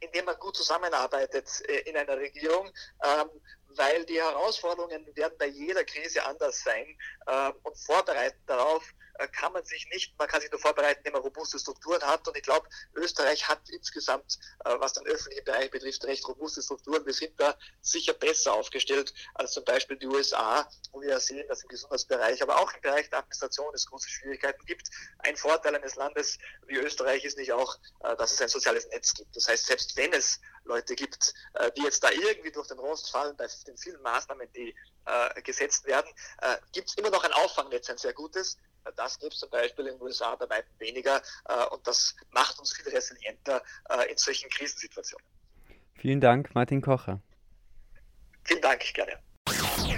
[0.00, 2.70] indem man gut zusammenarbeitet äh, in einer Regierung.
[3.04, 3.30] Ähm,
[3.76, 6.86] weil die Herausforderungen werden bei jeder Krise anders sein
[7.26, 8.82] ähm, und vorbereiten darauf
[9.32, 12.26] kann man sich nicht, man kann sich nur vorbereiten, indem man robuste Strukturen hat.
[12.26, 17.04] Und ich glaube, Österreich hat insgesamt, äh, was den öffentlichen Bereich betrifft, recht robuste Strukturen.
[17.04, 21.46] Wir sind da sicher besser aufgestellt als zum Beispiel die USA, wo wir ja sehen,
[21.48, 24.88] dass im Gesundheitsbereich, aber auch im Bereich der Administration es große Schwierigkeiten gibt.
[25.18, 29.14] Ein Vorteil eines Landes wie Österreich ist nicht auch, äh, dass es ein soziales Netz
[29.14, 29.36] gibt.
[29.36, 31.34] Das heißt, selbst wenn es Leute gibt,
[31.76, 34.72] die jetzt da irgendwie durch den Rost fallen bei den vielen Maßnahmen, die
[35.42, 36.08] gesetzt werden,
[36.70, 38.56] gibt es immer noch ein Auffangnetz, ein sehr gutes.
[38.96, 42.58] Das gibt es zum Beispiel in den USA bei weitem weniger äh, und das macht
[42.58, 45.26] uns viel resilienter äh, in solchen Krisensituationen.
[45.94, 47.20] Vielen Dank, Martin Kocher.
[48.44, 49.18] Vielen Dank, gerne.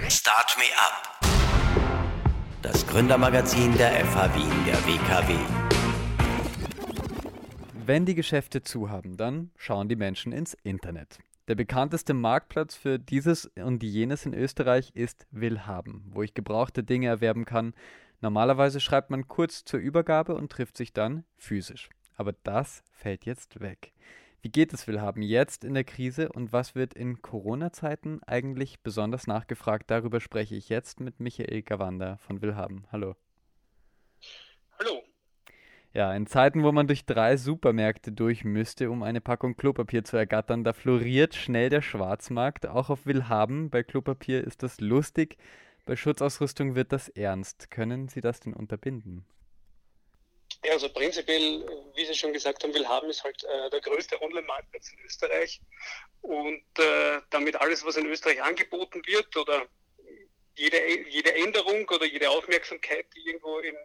[0.09, 1.19] Start Me Up.
[2.61, 5.35] Das Gründermagazin der FH Wien, der WKW.
[7.73, 11.19] Wenn die Geschäfte zu haben, dann schauen die Menschen ins Internet.
[11.47, 17.07] Der bekannteste Marktplatz für dieses und jenes in Österreich ist Willhaben, wo ich gebrauchte Dinge
[17.07, 17.75] erwerben kann,
[18.21, 21.89] Normalerweise schreibt man kurz zur Übergabe und trifft sich dann physisch.
[22.15, 23.93] Aber das fällt jetzt weg.
[24.41, 29.25] Wie geht es Willhaben jetzt in der Krise und was wird in Corona-Zeiten eigentlich besonders
[29.25, 29.89] nachgefragt?
[29.89, 32.85] Darüber spreche ich jetzt mit Michael Gawanda von Willhaben.
[32.91, 33.15] Hallo.
[34.77, 35.01] Hallo.
[35.95, 40.17] Ja, in Zeiten, wo man durch drei Supermärkte durch müsste, um eine Packung Klopapier zu
[40.17, 42.67] ergattern, da floriert schnell der Schwarzmarkt.
[42.67, 45.37] Auch auf Willhaben bei Klopapier ist das lustig.
[45.85, 47.69] Bei Schutzausrüstung wird das ernst.
[47.69, 49.25] Können Sie das denn unterbinden?
[50.63, 54.91] Ja, also prinzipiell, wie Sie schon gesagt haben, Willhaben ist halt äh, der größte Online-Marktplatz
[54.93, 55.61] in Österreich.
[56.21, 59.67] Und äh, damit alles, was in Österreich angeboten wird oder
[60.57, 63.75] jede, jede Änderung oder jede Aufmerksamkeit, die irgendwo in,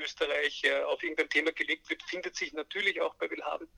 [0.00, 3.68] Österreich äh, auf irgendein Thema gelegt wird, findet sich natürlich auch bei Willhaben.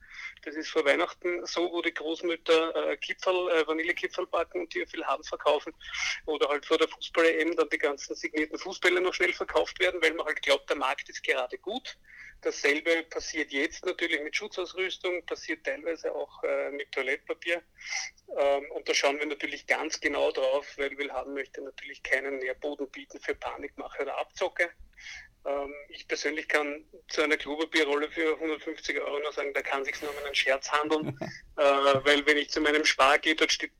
[0.43, 4.83] Das ist vor Weihnachten so, wo die Großmütter äh, Kipferl, äh, Vanillekipferl backen und die
[4.83, 5.73] auf Willhaben verkaufen.
[6.25, 10.13] Oder halt vor der Fußball-EM dann die ganzen signierten Fußbälle noch schnell verkauft werden, weil
[10.13, 11.97] man halt glaubt, der Markt ist gerade gut.
[12.43, 17.61] Dasselbe passiert jetzt natürlich mit Schutzausrüstung, passiert teilweise auch äh, mit Toilettpapier.
[18.37, 22.89] Ähm, und da schauen wir natürlich ganz genau drauf, weil Willhaben möchte natürlich keinen Nährboden
[22.89, 24.71] bieten für Panikmache oder Abzocke.
[25.45, 30.01] Ähm, ich persönlich kann zu einer Klopapierrolle für 150 Euro nur sagen, da kann sich
[30.01, 31.17] nur um einen Scherz handeln,
[31.57, 33.71] äh, weil wenn ich zu meinem Spar gehe, dort steht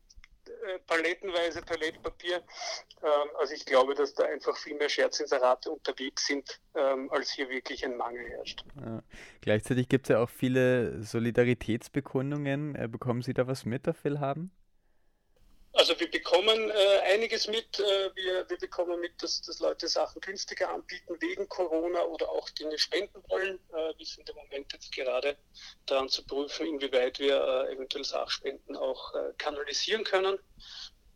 [0.46, 2.36] äh, palettenweise Toilettpapier.
[3.02, 7.48] Ähm, also ich glaube, dass da einfach viel mehr Scherzinserate unterwegs sind, ähm, als hier
[7.48, 8.64] wirklich ein Mangel herrscht.
[8.80, 9.02] Ja.
[9.40, 12.74] Gleichzeitig gibt es ja auch viele Solidaritätsbekundungen.
[12.74, 14.50] Äh, bekommen Sie da was mit auf Willhaben?
[15.74, 17.80] Also wir bekommen äh, einiges mit.
[17.80, 22.48] Äh, wir, wir bekommen mit, dass, dass Leute Sachen günstiger anbieten wegen Corona oder auch
[22.50, 23.58] Dinge spenden wollen.
[23.72, 25.36] Äh, wir sind im Moment jetzt gerade
[25.86, 30.38] daran zu prüfen, inwieweit wir äh, eventuell Sachspenden auch äh, kanalisieren können,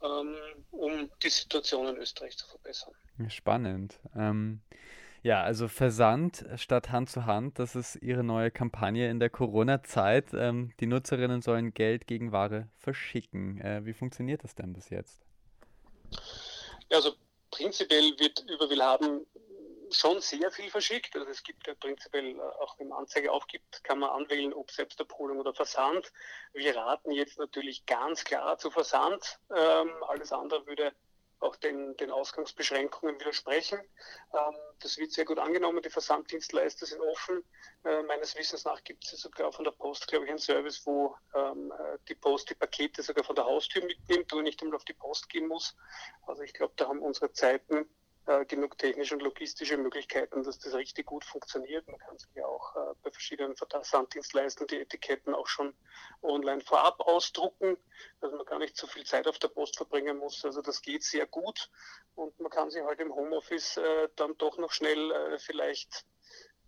[0.03, 0.37] ähm,
[0.73, 2.95] um die Situation in Österreich zu verbessern.
[3.29, 4.01] Spannend.
[4.17, 4.61] Ähm
[5.23, 10.27] ja, also Versand statt Hand zu Hand, das ist Ihre neue Kampagne in der Corona-Zeit.
[10.35, 13.61] Ähm, die Nutzerinnen sollen Geld gegen Ware verschicken.
[13.61, 15.23] Äh, wie funktioniert das denn bis jetzt?
[16.91, 17.13] Also
[17.51, 19.27] prinzipiell wird über Willhaben
[19.91, 21.17] schon sehr viel verschickt.
[21.17, 24.71] Also es gibt ja prinzipiell, äh, auch wenn man Anzeige aufgibt, kann man anwählen, ob
[24.71, 26.13] Selbstabholung oder Versand.
[26.53, 29.39] Wir raten jetzt natürlich ganz klar zu Versand.
[29.55, 30.93] Ähm, alles andere würde
[31.41, 33.79] auch den, den Ausgangsbeschränkungen widersprechen.
[34.33, 35.83] Ähm, das wird sehr gut angenommen.
[35.83, 37.45] Die Versanddienstleister sind offen.
[37.85, 41.17] Äh, meines Wissens nach gibt es sogar von der Post, glaube ich, einen Service, wo
[41.35, 44.85] ähm, äh, die Post die Pakete sogar von der Haustür mitnimmt, wo nicht einmal auf
[44.85, 45.77] die Post gehen muss.
[46.27, 47.89] Also ich glaube, da haben unsere Zeiten
[48.29, 51.89] äh, genug technische und logistische Möglichkeiten, dass das richtig gut funktioniert.
[51.89, 55.73] Man kann sich ja auch äh, bei verschiedenen Versanddienstleistern die Etiketten auch schon
[56.21, 57.79] online vorab ausdrucken,
[58.21, 60.45] dass man gar nicht so viel Zeit auf der Post verbringen muss.
[60.45, 61.71] Also das geht sehr gut
[62.17, 66.05] und man kann sich halt im Homeoffice äh, dann doch noch schnell äh, vielleicht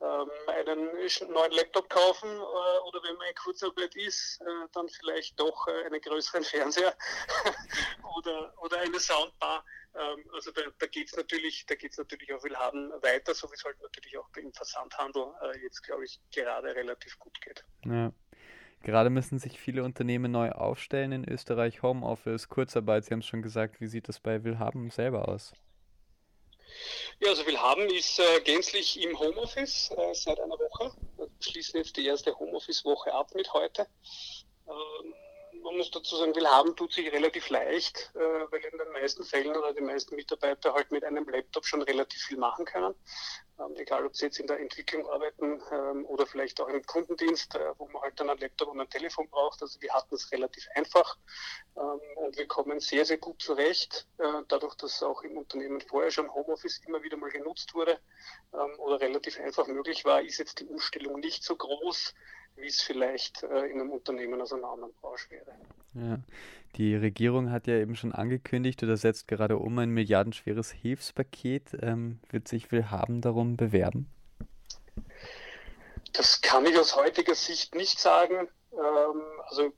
[0.00, 0.88] ähm, einen
[1.28, 4.40] neuen Laptop kaufen äh, oder wenn man in Kurzarbeit ist,
[4.72, 6.96] dann vielleicht doch einen größeren Fernseher
[8.16, 9.62] oder, oder eine Soundbar.
[9.94, 13.54] Ähm, also da, da geht es natürlich, da geht's natürlich auch Willhaben weiter, so wie
[13.54, 17.64] es halt natürlich auch im Versandhandel äh, jetzt, glaube ich, gerade relativ gut geht.
[17.84, 18.12] Ja.
[18.82, 23.42] Gerade müssen sich viele Unternehmen neu aufstellen in Österreich, Homeoffice, Kurzarbeit, Sie haben es schon
[23.42, 25.52] gesagt, wie sieht das bei Willhaben selber aus?
[27.18, 30.92] Ja, also Willhaben ist äh, gänzlich im Homeoffice äh, seit einer Woche.
[31.16, 33.86] Wir schließen jetzt die erste Homeoffice-Woche ab mit heute.
[34.66, 35.14] Ähm,
[35.62, 39.56] man muss dazu sagen, Willhaben tut sich relativ leicht, äh, weil in den meisten Fällen
[39.56, 42.94] oder die meisten Mitarbeiter halt mit einem Laptop schon relativ viel machen können.
[43.58, 47.54] Ähm, egal, ob sie jetzt in der Entwicklung arbeiten ähm, oder vielleicht auch im Kundendienst,
[47.54, 49.62] äh, wo man halt dann ein Laptop und ein Telefon braucht.
[49.62, 51.18] Also wir hatten es relativ einfach
[51.76, 54.06] ähm, und wir kommen sehr, sehr gut zurecht.
[54.18, 57.98] Äh, dadurch, dass auch im Unternehmen vorher schon Homeoffice immer wieder mal genutzt wurde
[58.78, 62.14] oder relativ einfach möglich war, ist jetzt die Umstellung nicht so groß
[62.60, 65.52] wie es vielleicht äh, in einem Unternehmen aus einer anderen Branche wäre.
[65.94, 66.18] Ja.
[66.76, 71.76] Die Regierung hat ja eben schon angekündigt oder setzt gerade um ein milliardenschweres Hilfspaket.
[71.82, 74.08] Ähm, wird sich Willhaben darum bewerben?
[76.12, 78.48] Das kann ich aus heutiger Sicht nicht sagen.
[78.72, 79.72] Ähm, also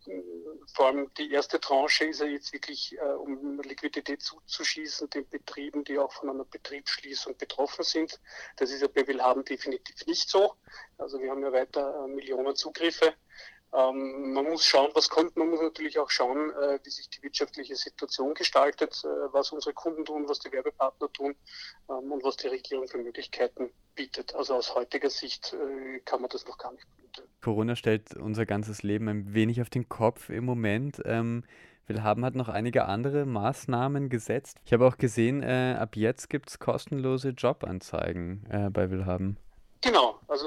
[0.74, 5.84] vor allem die erste Tranche ist ja jetzt wirklich, äh, um Liquidität zuzuschießen, den Betrieben,
[5.84, 8.20] die auch von einer Betriebsschließung betroffen sind.
[8.56, 10.54] Das ist ja bei Willhaben definitiv nicht so.
[10.98, 13.14] Also wir haben ja weiter äh, Millionen Zugriffe.
[13.74, 15.34] Ähm, man muss schauen, was kommt.
[15.36, 19.72] Man muss natürlich auch schauen, äh, wie sich die wirtschaftliche Situation gestaltet, äh, was unsere
[19.72, 21.34] Kunden tun, was die Werbepartner tun
[21.88, 24.34] ähm, und was die Regierung für Möglichkeiten bietet.
[24.34, 26.86] Also aus heutiger Sicht äh, kann man das noch gar nicht.
[27.40, 31.02] Corona stellt unser ganzes Leben ein wenig auf den Kopf im Moment.
[31.04, 31.44] Ähm,
[31.86, 34.58] Willhaben hat noch einige andere Maßnahmen gesetzt.
[34.64, 39.36] Ich habe auch gesehen, äh, ab jetzt gibt es kostenlose Jobanzeigen äh, bei Willhaben.
[39.80, 40.46] Genau, also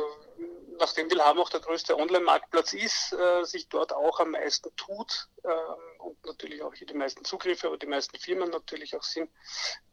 [0.79, 5.94] nachdem Willhaben auch der größte Online-Marktplatz ist, äh, sich dort auch am meisten tut ähm,
[6.25, 9.29] natürlich auch hier die meisten Zugriffe, aber die meisten Firmen natürlich auch sind,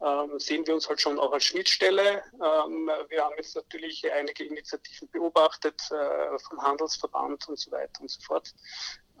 [0.01, 2.23] ähm, sehen wir uns halt schon auch als Schnittstelle.
[2.33, 8.09] Ähm, wir haben jetzt natürlich einige Initiativen beobachtet äh, vom Handelsverband und so weiter und
[8.09, 8.53] so fort.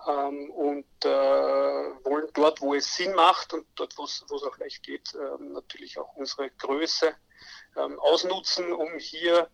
[0.07, 4.83] Ähm, und äh, wollen dort, wo es Sinn macht und dort, wo es auch leicht
[4.83, 7.15] geht, ähm, natürlich auch unsere Größe
[7.77, 9.49] ähm, ausnutzen, um hier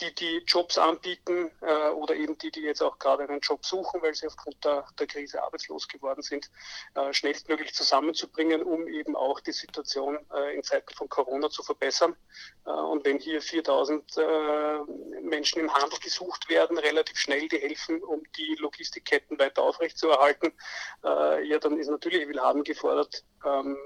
[0.00, 4.02] die, die Jobs anbieten äh, oder eben die, die jetzt auch gerade einen Job suchen,
[4.02, 6.50] weil sie aufgrund der, der Krise arbeitslos geworden sind,
[6.94, 12.16] äh, schnellstmöglich zusammenzubringen, um eben auch die Situation äh, in Zeiten von Corona zu verbessern.
[12.66, 14.78] Äh, und wenn hier 4000 äh,
[15.22, 20.52] Menschen im Handel gesucht werden, relativ schnell, die helfen, um die Logistikketten weiter aufrechtzuerhalten,
[21.04, 23.76] äh, ja, dann ist natürlich Willhaben gefordert, ähm,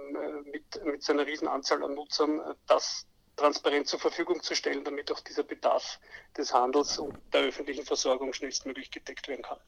[0.44, 3.07] mit, mit seiner Riesenanzahl an Nutzern, das
[3.38, 5.98] transparent zur Verfügung zu stellen, damit auch dieser Bedarf
[6.37, 9.59] des Handels und der öffentlichen Versorgung schnellstmöglich gedeckt werden kann.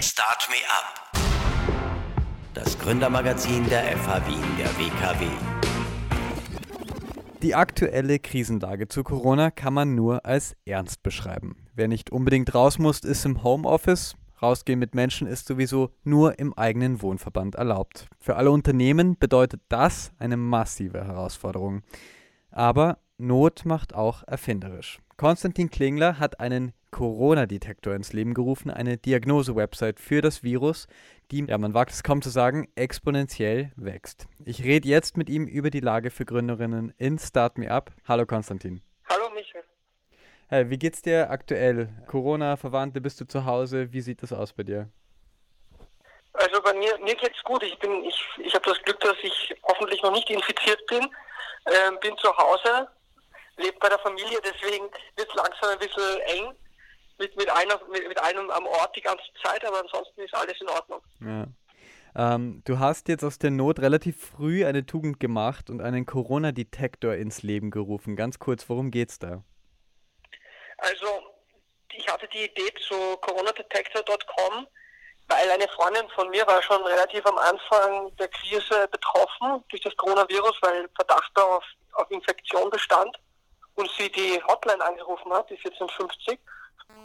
[0.00, 1.20] Start Me Up.
[2.54, 5.26] Das Gründermagazin der FH Wien der WKW.
[7.42, 11.56] Die aktuelle Krisenlage zu Corona kann man nur als ernst beschreiben.
[11.74, 14.14] Wer nicht unbedingt raus muss, ist im Homeoffice.
[14.42, 18.08] Rausgehen mit Menschen ist sowieso nur im eigenen Wohnverband erlaubt.
[18.18, 21.82] Für alle Unternehmen bedeutet das eine massive Herausforderung.
[22.50, 24.98] Aber Not macht auch erfinderisch.
[25.16, 30.88] Konstantin Klingler hat einen Corona-Detektor ins Leben gerufen, eine Diagnose-Website für das Virus,
[31.30, 34.26] die, ja, man wagt es kaum zu sagen, exponentiell wächst.
[34.44, 37.92] Ich rede jetzt mit ihm über die Lage für Gründerinnen in Start Me Up.
[38.08, 38.80] Hallo Konstantin.
[39.08, 39.62] Hallo Michael.
[40.48, 41.90] Hey, wie geht's dir aktuell?
[42.06, 43.92] Corona, Verwandte, bist du zu Hause?
[43.92, 44.88] Wie sieht das aus bei dir?
[46.50, 47.62] Also bei mir, mir geht's gut.
[47.62, 51.08] Ich bin, ich, ich habe das Glück, dass ich hoffentlich noch nicht infiziert bin
[51.66, 52.88] ähm, bin zu Hause,
[53.56, 54.84] lebe bei der Familie, deswegen
[55.16, 56.54] wird es langsam ein bisschen eng
[57.18, 60.60] mit, mit, einer, mit, mit einem am Ort die ganze Zeit, aber ansonsten ist alles
[60.60, 61.02] in Ordnung.
[61.20, 61.46] Ja.
[62.16, 67.14] Ähm, du hast jetzt aus der Not relativ früh eine Tugend gemacht und einen Corona-Detektor
[67.14, 68.16] ins Leben gerufen.
[68.16, 69.44] Ganz kurz, worum geht's da?
[70.78, 71.06] Also,
[71.92, 74.66] ich hatte die Idee zu coronadetektor.com,
[75.30, 79.96] weil eine Freundin von mir war schon relativ am Anfang der Krise betroffen durch das
[79.96, 83.16] Coronavirus, weil Verdacht auf, auf Infektion bestand
[83.76, 86.38] und sie die Hotline angerufen hat, die 1450,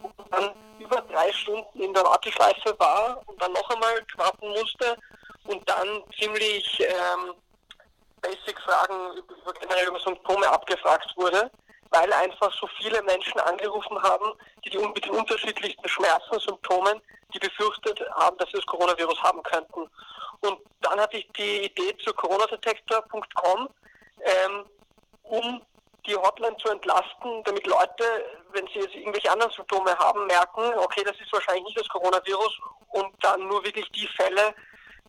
[0.02, 4.96] und dann über drei Stunden in der Warteschleife war und dann noch einmal warten musste
[5.44, 7.34] und dann ziemlich ähm,
[8.20, 11.50] Basic-Fragen über generell über Symptome abgefragt wurde,
[11.96, 14.32] weil einfach so viele Menschen angerufen haben,
[14.64, 17.00] die, die mit den unterschiedlichsten Schmerzen, Symptomen,
[17.32, 19.88] die befürchtet haben, dass sie das Coronavirus haben könnten.
[20.40, 23.68] Und dann hatte ich die Idee zu coronadetektor.com,
[24.20, 24.66] ähm,
[25.22, 25.62] um
[26.06, 28.04] die Hotline zu entlasten, damit Leute,
[28.52, 32.60] wenn sie jetzt irgendwelche anderen Symptome haben, merken, okay, das ist wahrscheinlich nicht das Coronavirus
[32.90, 34.54] und dann nur wirklich die Fälle,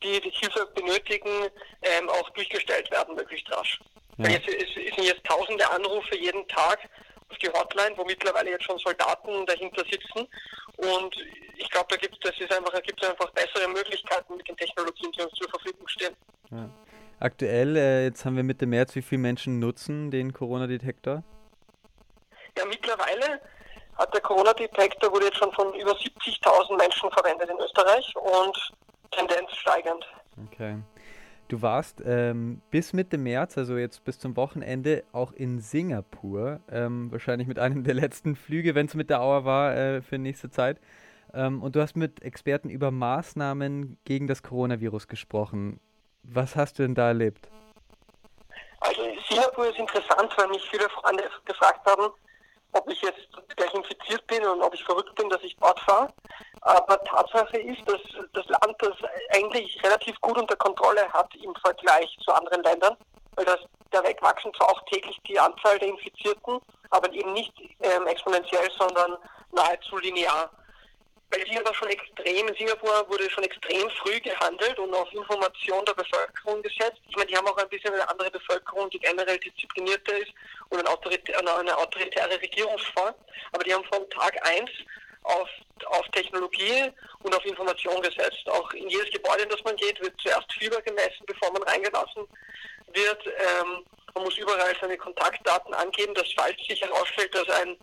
[0.02, 1.50] die die Hilfe benötigen,
[1.82, 3.80] ähm, auch durchgestellt werden, möglichst rasch.
[4.18, 4.30] Ja.
[4.30, 6.80] Es, es sind jetzt tausende Anrufe jeden Tag
[7.30, 10.28] auf die Hotline, wo mittlerweile jetzt schon Soldaten dahinter sitzen.
[10.78, 11.16] Und
[11.58, 15.50] ich glaube, da gibt es einfach, einfach bessere Möglichkeiten mit den Technologien, die uns zur
[15.50, 16.16] Verfügung stehen.
[16.52, 16.70] Ja.
[17.20, 21.24] Aktuell, äh, jetzt haben wir Mitte März, wie viele Menschen nutzen den Corona-Detektor?
[22.58, 23.42] Ja, mittlerweile
[23.98, 28.72] hat der Corona-Detektor wurde jetzt schon von über 70.000 Menschen verwendet in Österreich und
[29.12, 30.06] Tendenz steigend.
[30.46, 30.78] Okay.
[31.48, 36.60] Du warst ähm, bis Mitte März, also jetzt bis zum Wochenende, auch in Singapur.
[36.70, 40.18] Ähm, wahrscheinlich mit einem der letzten Flüge, wenn es mit der Auer war, äh, für
[40.18, 40.78] nächste Zeit.
[41.34, 45.80] Ähm, und du hast mit Experten über Maßnahmen gegen das Coronavirus gesprochen.
[46.24, 47.50] Was hast du denn da erlebt?
[48.82, 52.12] Also Singapur ist interessant, weil mich viele Freunde gefragt haben,
[52.74, 56.14] ob ich jetzt gleich infiziert bin und ob ich verrückt bin, dass ich dort fahre.
[56.68, 58.02] Aber Tatsache ist, dass
[58.34, 58.94] das Land das
[59.34, 62.98] eigentlich relativ gut unter Kontrolle hat im Vergleich zu anderen Ländern,
[63.36, 63.60] weil das,
[63.92, 69.18] da wachsen zwar auch täglich die Anzahl der Infizierten, aber eben nicht ähm, exponentiell, sondern
[69.52, 70.52] nahezu linear
[71.30, 75.84] weil hier war schon extrem, in Singapur wurde schon extrem früh gehandelt und auf Information
[75.86, 77.02] der Bevölkerung gesetzt.
[77.10, 80.32] Ich meine, die haben auch ein bisschen eine andere Bevölkerung, die generell disziplinierter ist
[80.70, 83.14] und eine, autoritär, eine autoritäre Regierungsform,
[83.52, 84.70] aber die haben von Tag 1
[85.28, 85.50] auf,
[85.88, 86.92] auf Technologie
[87.24, 88.48] und auf Information gesetzt.
[88.50, 92.28] Auch in jedes Gebäude, in das man geht, wird zuerst Fieber gemessen, bevor man reingelassen
[92.94, 93.28] wird.
[93.28, 97.78] Ähm, man muss überall seine Kontaktdaten angeben, dass falls sich herausstellt, dass ein,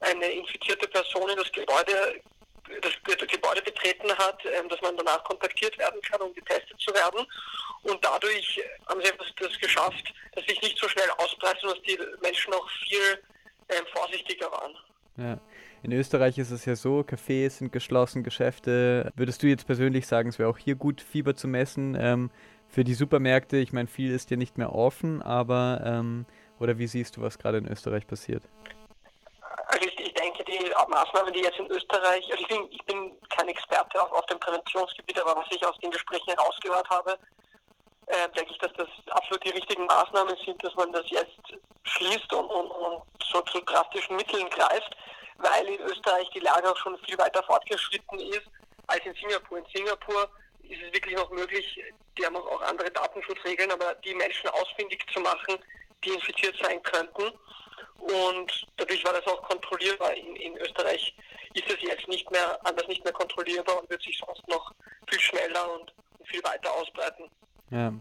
[0.00, 2.20] eine infizierte Person in das Gebäude
[2.82, 2.92] das
[3.26, 7.26] Gebäude betreten hat, ähm, dass man danach kontaktiert werden kann, um getestet zu werden.
[7.82, 11.98] Und dadurch haben sie das geschafft, dass sich nicht so schnell ausbreitet und dass die
[12.22, 13.22] Menschen auch viel
[13.70, 14.76] ähm, vorsichtiger waren.
[15.16, 15.40] Ja.
[15.82, 19.12] In Österreich ist es ja so, Cafés sind geschlossen, Geschäfte.
[19.16, 21.96] Würdest du jetzt persönlich sagen, es wäre auch hier gut, Fieber zu messen?
[21.98, 22.30] Ähm,
[22.68, 26.26] für die Supermärkte, ich meine, viel ist ja nicht mehr offen, aber ähm,
[26.58, 28.42] oder wie siehst du, was gerade in Österreich passiert?
[30.50, 34.26] die Maßnahmen, die jetzt in Österreich, also ich bin, ich bin kein Experte auf, auf
[34.26, 37.18] dem Präventionsgebiet, aber was ich aus den Gesprächen herausgehört habe,
[38.06, 41.38] äh, denke ich, dass das absolut die richtigen Maßnahmen sind, dass man das jetzt
[41.84, 44.96] schließt und, und, und so zu drastischen Mitteln greift,
[45.42, 48.46] weil in Österreich die Lage auch schon viel weiter fortgeschritten ist
[48.86, 49.58] als in Singapur.
[49.58, 50.28] In Singapur
[50.62, 51.82] ist es wirklich noch möglich,
[52.18, 55.56] die haben auch andere Datenschutzregeln, aber die Menschen ausfindig zu machen,
[56.04, 57.32] die infiziert sein könnten
[58.00, 60.14] und dadurch war das auch kontrollierbar.
[60.16, 61.14] In, in Österreich
[61.54, 64.72] ist es jetzt nicht mehr anders nicht mehr kontrollierbar und wird sich sonst noch
[65.08, 65.92] viel schneller und
[66.24, 67.24] viel weiter ausbreiten.
[67.70, 67.92] Ja.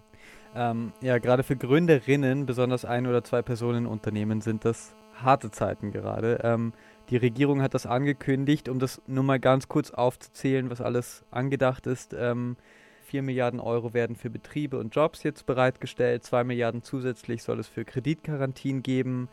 [0.56, 5.52] Ähm, ja, gerade für Gründerinnen, besonders ein oder zwei Personen in Unternehmen, sind das harte
[5.52, 6.39] Zeiten gerade.
[6.43, 6.73] Ähm,
[7.10, 11.88] die Regierung hat das angekündigt, um das nur mal ganz kurz aufzuzählen, was alles angedacht
[11.88, 12.13] ist.
[12.17, 12.56] Ähm,
[13.06, 17.67] 4 Milliarden Euro werden für Betriebe und Jobs jetzt bereitgestellt, 2 Milliarden zusätzlich soll es
[17.67, 19.30] für Kreditgarantien geben.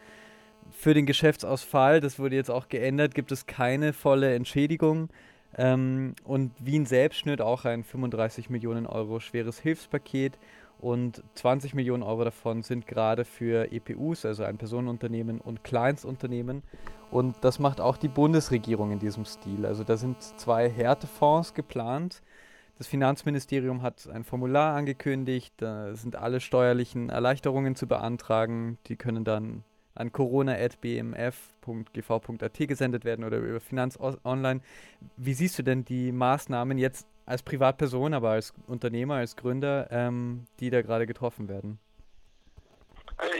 [0.71, 5.11] Für den Geschäftsausfall, das wurde jetzt auch geändert, gibt es keine volle Entschädigung.
[5.57, 10.39] Ähm, und Wien selbst schnürt auch ein 35 Millionen Euro schweres Hilfspaket
[10.79, 16.63] und 20 Millionen Euro davon sind gerade für EPUs, also ein Personenunternehmen und Kleinstunternehmen.
[17.11, 19.65] Und das macht auch die Bundesregierung in diesem Stil.
[19.65, 22.21] Also da sind zwei Härtefonds geplant.
[22.79, 28.77] Das Finanzministerium hat ein Formular angekündigt, da sind alle steuerlichen Erleichterungen zu beantragen.
[28.87, 34.61] Die können dann an corona.bmf.gv.at gesendet werden oder über Finanz Online.
[35.17, 40.47] Wie siehst du denn die Maßnahmen jetzt als Privatperson, aber als Unternehmer, als Gründer, ähm,
[40.61, 41.79] die da gerade getroffen werden?
[43.19, 43.35] Also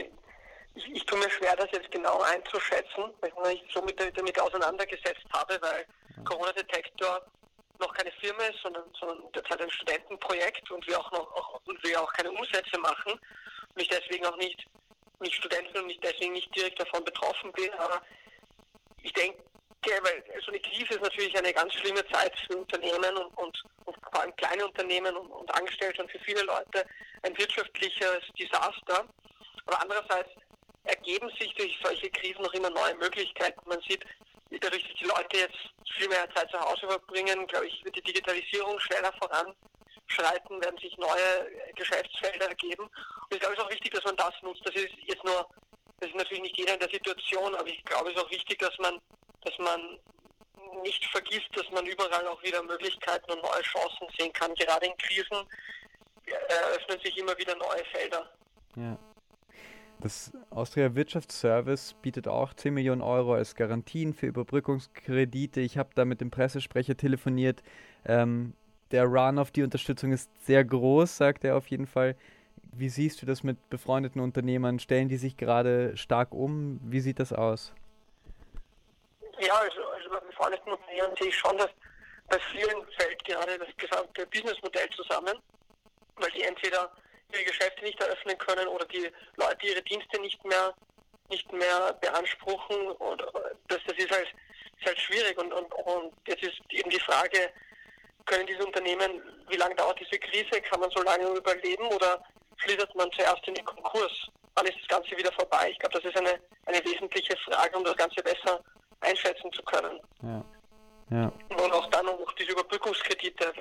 [0.75, 4.41] ich, ich tue mir schwer, das jetzt genau einzuschätzen, weil ich mich so mit, damit
[4.41, 6.23] auseinandergesetzt habe, weil ja.
[6.25, 7.23] Corona Detektor
[7.79, 11.83] noch keine Firma ist, sondern, sondern derzeit ein Studentenprojekt und wir auch noch auch, und
[11.85, 14.67] wir auch keine Umsätze machen und ich deswegen auch nicht
[15.21, 18.03] nicht Student bin und ich deswegen nicht direkt davon betroffen bin, aber
[19.03, 19.43] ich denke,
[20.03, 23.97] weil so eine Krise ist natürlich eine ganz schlimme Zeit für Unternehmen und, und, und
[24.11, 26.85] vor allem kleine Unternehmen und, und Angestellte und für viele Leute
[27.23, 29.07] ein wirtschaftliches Desaster.
[29.67, 30.31] Aber andererseits
[30.85, 33.61] ergeben sich durch solche Krisen noch immer neue Möglichkeiten.
[33.67, 34.05] Man sieht,
[34.51, 35.59] dadurch, dass die Leute jetzt
[35.97, 40.97] viel mehr Zeit zu Hause verbringen, glaube ich, wird die Digitalisierung schneller voranschreiten, werden sich
[40.99, 42.85] neue Geschäftsfelder ergeben.
[42.85, 44.63] Und ich glaube, es ist auch wichtig, dass man das nutzt.
[44.65, 45.49] Das ist jetzt nur,
[46.01, 48.59] das ist natürlich nicht jeder in der Situation, aber ich glaube, es ist auch wichtig,
[48.59, 49.01] dass man,
[49.47, 49.81] dass man
[50.83, 54.55] nicht vergisst, dass man überall auch wieder Möglichkeiten und neue Chancen sehen kann.
[54.55, 55.39] Gerade in Krisen
[56.49, 58.31] eröffnen sich immer wieder neue Felder.
[58.77, 58.99] Ja.
[60.01, 65.61] Das Austria Wirtschaftsservice bietet auch 10 Millionen Euro als Garantien für Überbrückungskredite.
[65.61, 67.63] Ich habe da mit dem Pressesprecher telefoniert.
[68.05, 68.53] Ähm,
[68.91, 72.15] der Run auf die Unterstützung ist sehr groß, sagt er auf jeden Fall.
[72.73, 74.79] Wie siehst du das mit befreundeten Unternehmern?
[74.79, 76.79] Stellen die sich gerade stark um?
[76.83, 77.73] Wie sieht das aus?
[79.47, 81.71] Ja, also, also bei befreundeten Unternehmern sehe ich schon, dass
[82.29, 85.41] bei vielen fällt gerade das gesamte Businessmodell zusammen,
[86.17, 86.91] weil die entweder
[87.33, 90.75] ihre Geschäfte nicht eröffnen können oder die Leute ihre Dienste nicht mehr
[91.29, 93.21] nicht mehr beanspruchen und
[93.69, 94.29] das, das ist halt,
[94.79, 97.51] ist halt schwierig und, und, und jetzt ist eben die Frage,
[98.27, 102.23] können diese Unternehmen, wie lange dauert diese Krise, kann man so lange überleben oder
[102.59, 104.13] schlittert man zuerst in den Konkurs?
[104.55, 105.71] Wann ist das Ganze wieder vorbei?
[105.71, 108.63] Ich glaube, das ist eine, eine wesentliche Frage, um das Ganze besser
[109.01, 110.01] einschätzen zu können.
[110.23, 110.45] Ja.
[111.11, 111.33] Ja.
[111.51, 113.53] Und auch dann noch diese Überbrückungskredite,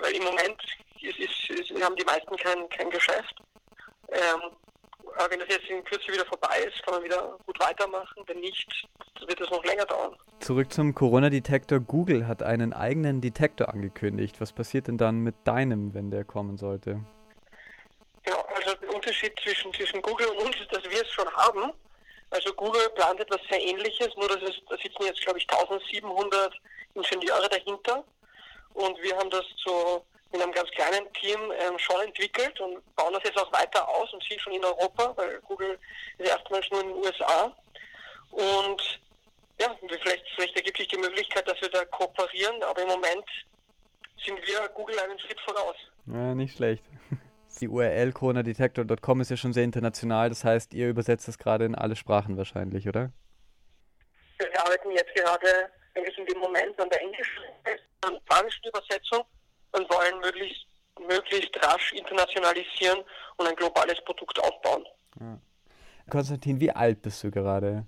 [0.00, 0.56] weil, im Moment
[1.02, 3.34] es ist, es haben die meisten kein, kein Geschäft.
[4.08, 4.52] Ähm,
[5.16, 8.22] aber wenn das jetzt in Kürze wieder vorbei ist, kann man wieder gut weitermachen.
[8.26, 8.86] Wenn nicht,
[9.26, 10.16] wird es noch länger dauern.
[10.38, 11.80] Zurück zum Corona-Detektor.
[11.80, 14.40] Google hat einen eigenen Detektor angekündigt.
[14.40, 17.00] Was passiert denn dann mit deinem, wenn der kommen sollte?
[18.26, 21.72] Ja, also der Unterschied zwischen, zwischen Google und uns ist, dass wir es schon haben.
[22.32, 26.54] Also Google plant etwas sehr Ähnliches, nur dass es, da sitzen jetzt, glaube ich, 1700
[26.94, 28.04] Ingenieure dahinter.
[28.72, 30.02] Und wir haben das zu
[30.32, 34.10] in einem ganz kleinen Team ähm, schon entwickelt und bauen das jetzt auch weiter aus
[34.14, 35.78] und sind schon in Europa, weil Google
[36.16, 37.54] ist erstmals nur in den USA.
[38.30, 39.00] Und
[39.60, 43.24] ja, vielleicht, vielleicht ergibt sich die Möglichkeit, dass wir da kooperieren, aber im Moment
[44.24, 45.76] sind wir Google einen Schritt voraus.
[46.06, 46.82] Ja, nicht schlecht.
[47.60, 51.74] Die URL coronadetektor.com ist ja schon sehr international, das heißt, ihr übersetzt das gerade in
[51.74, 53.12] alle Sprachen wahrscheinlich, oder?
[54.38, 57.42] Wir arbeiten jetzt gerade eigentlich in dem Moment an der englischen
[58.06, 59.22] und spanischen Übersetzung
[59.72, 60.66] und wollen möglichst,
[61.00, 63.00] möglichst rasch internationalisieren
[63.36, 64.84] und ein globales Produkt aufbauen.
[65.20, 65.38] Ja.
[66.10, 67.86] Konstantin, wie alt bist du gerade?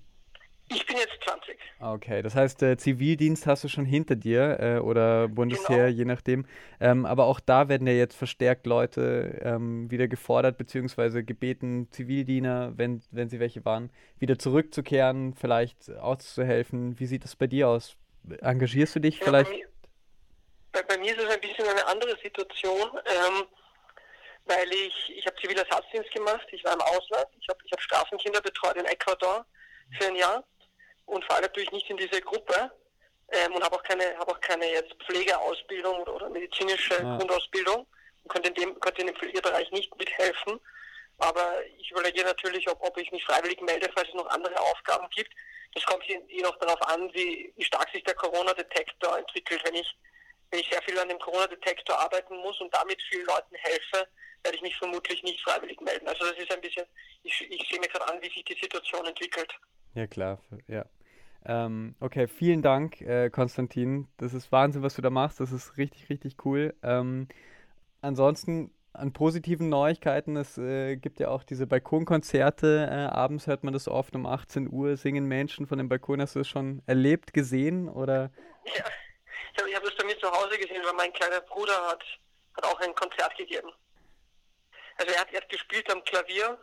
[0.69, 1.59] Ich bin jetzt 20.
[1.81, 5.99] Okay, das heißt, äh, Zivildienst hast du schon hinter dir äh, oder Bundesheer, genau.
[5.99, 6.47] je nachdem.
[6.81, 11.23] Ähm, aber auch da werden ja jetzt verstärkt Leute ähm, wieder gefordert bzw.
[11.23, 16.99] gebeten, Zivildiener, wenn, wenn sie welche waren, wieder zurückzukehren, vielleicht auszuhelfen.
[16.99, 17.97] Wie sieht das bei dir aus?
[18.41, 19.51] Engagierst du dich ja, vielleicht?
[19.51, 23.45] Bei, bei, bei, mir ist es ein bisschen eine andere Situation, ähm,
[24.47, 28.41] weil ich, ich habe Zivilersatzdienst gemacht, ich war im Ausland, ich habe ich hab Strafenkinder
[28.41, 29.45] betreut in Ecuador
[29.99, 30.43] für ein Jahr
[31.07, 32.71] und falle natürlich nicht in diese Gruppe
[33.29, 37.17] ähm, und habe auch keine, habe auch keine jetzt Pflegeausbildung oder, oder medizinische ja.
[37.17, 37.87] Grundausbildung
[38.23, 40.61] und könnte in dem, könnte in dem Pflegebereich nicht mithelfen.
[41.19, 45.09] Aber ich überlege natürlich, ob, ob ich mich freiwillig melde, falls es noch andere Aufgaben
[45.11, 45.33] gibt.
[45.75, 49.61] Das kommt je noch darauf an, wie, wie stark sich der Corona-Detektor entwickelt.
[49.65, 49.97] Wenn ich
[50.55, 54.07] wenn ich sehr viel an dem Corona-Detektor arbeiten muss und damit vielen Leuten helfe,
[54.45, 56.07] werde ich mich vermutlich nicht freiwillig melden.
[56.07, 56.87] Also das ist ein bisschen,
[57.25, 59.53] ich, ich sehe mir gerade an, wie sich die Situation entwickelt.
[59.95, 60.39] Ja, klar,
[60.69, 60.85] ja.
[61.47, 64.09] Ähm, okay, vielen Dank, äh, Konstantin.
[64.17, 65.41] Das ist Wahnsinn, was du da machst.
[65.41, 66.75] Das ist richtig, richtig cool.
[66.83, 67.29] Ähm,
[68.01, 72.89] ansonsten an positiven Neuigkeiten, es äh, gibt ja auch diese Balkonkonzerte.
[72.91, 76.21] Äh, abends hört man das oft um 18 Uhr, singen Menschen von dem Balkon.
[76.21, 78.31] Hast du das schon erlebt, gesehen oder?
[78.65, 78.85] Ja,
[79.53, 82.05] ich habe hab das bei mir zu Hause gesehen, weil mein kleiner Bruder hat,
[82.57, 83.71] hat auch ein Konzert gegeben.
[84.97, 86.57] Also er hat, er hat gespielt am Klavier,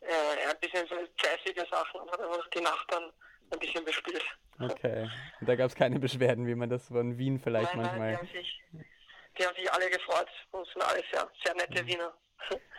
[0.00, 3.12] äh, er hat ein bisschen so jazzige Sachen und hat einfach die Nachbarn
[3.52, 4.24] ein bisschen bespielt.
[4.58, 5.08] Okay.
[5.40, 8.12] Und da gab es keine Beschwerden, wie man das von Wien vielleicht nein, manchmal.
[8.12, 8.62] Nein, die, haben sich,
[9.38, 11.86] die haben sich alle gefreut und sind alles ja sehr nette mhm.
[11.86, 12.12] Wiener.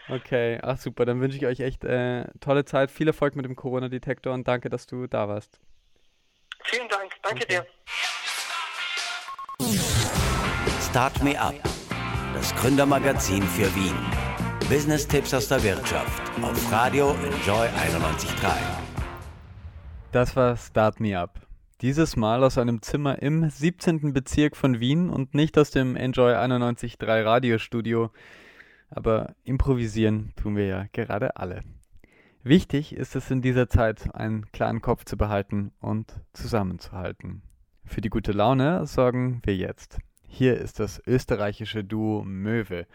[0.10, 3.56] Okay, ach super, dann wünsche ich euch echt äh, tolle Zeit, viel Erfolg mit dem
[3.56, 5.62] Corona-Detektor und danke, dass du da warst.
[6.66, 7.62] Vielen Dank, danke okay.
[7.62, 7.66] dir.
[10.82, 11.56] Start Me Up,
[12.34, 13.96] das Gründermagazin für Wien.
[14.70, 18.83] Business-Tipps aus der Wirtschaft auf Radio Enjoy 91.3.
[20.14, 21.42] Das war Start Me Up.
[21.82, 24.14] Dieses Mal aus einem Zimmer im 17.
[24.14, 28.12] Bezirk von Wien und nicht aus dem Enjoy 91.3 Radiostudio.
[28.92, 31.64] Aber improvisieren tun wir ja gerade alle.
[32.44, 37.42] Wichtig ist es in dieser Zeit, einen klaren Kopf zu behalten und zusammenzuhalten.
[37.84, 39.98] Für die gute Laune sorgen wir jetzt.
[40.28, 42.86] Hier ist das österreichische Duo Möwe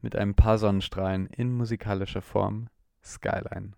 [0.00, 2.70] mit ein paar Sonnenstrahlen in musikalischer Form
[3.04, 3.72] Skyline.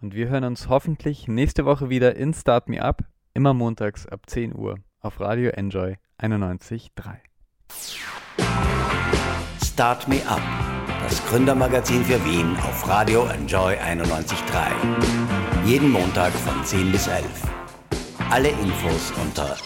[0.00, 3.02] Und wir hören uns hoffentlich nächste Woche wieder in Start Me Up,
[3.34, 7.16] immer montags ab 10 Uhr auf Radio Enjoy 91.3.
[9.64, 10.40] Start Me Up,
[11.02, 15.66] das Gründermagazin für Wien auf Radio Enjoy 91.3.
[15.66, 17.24] Jeden Montag von 10 bis 11.
[18.30, 19.56] Alle Infos unter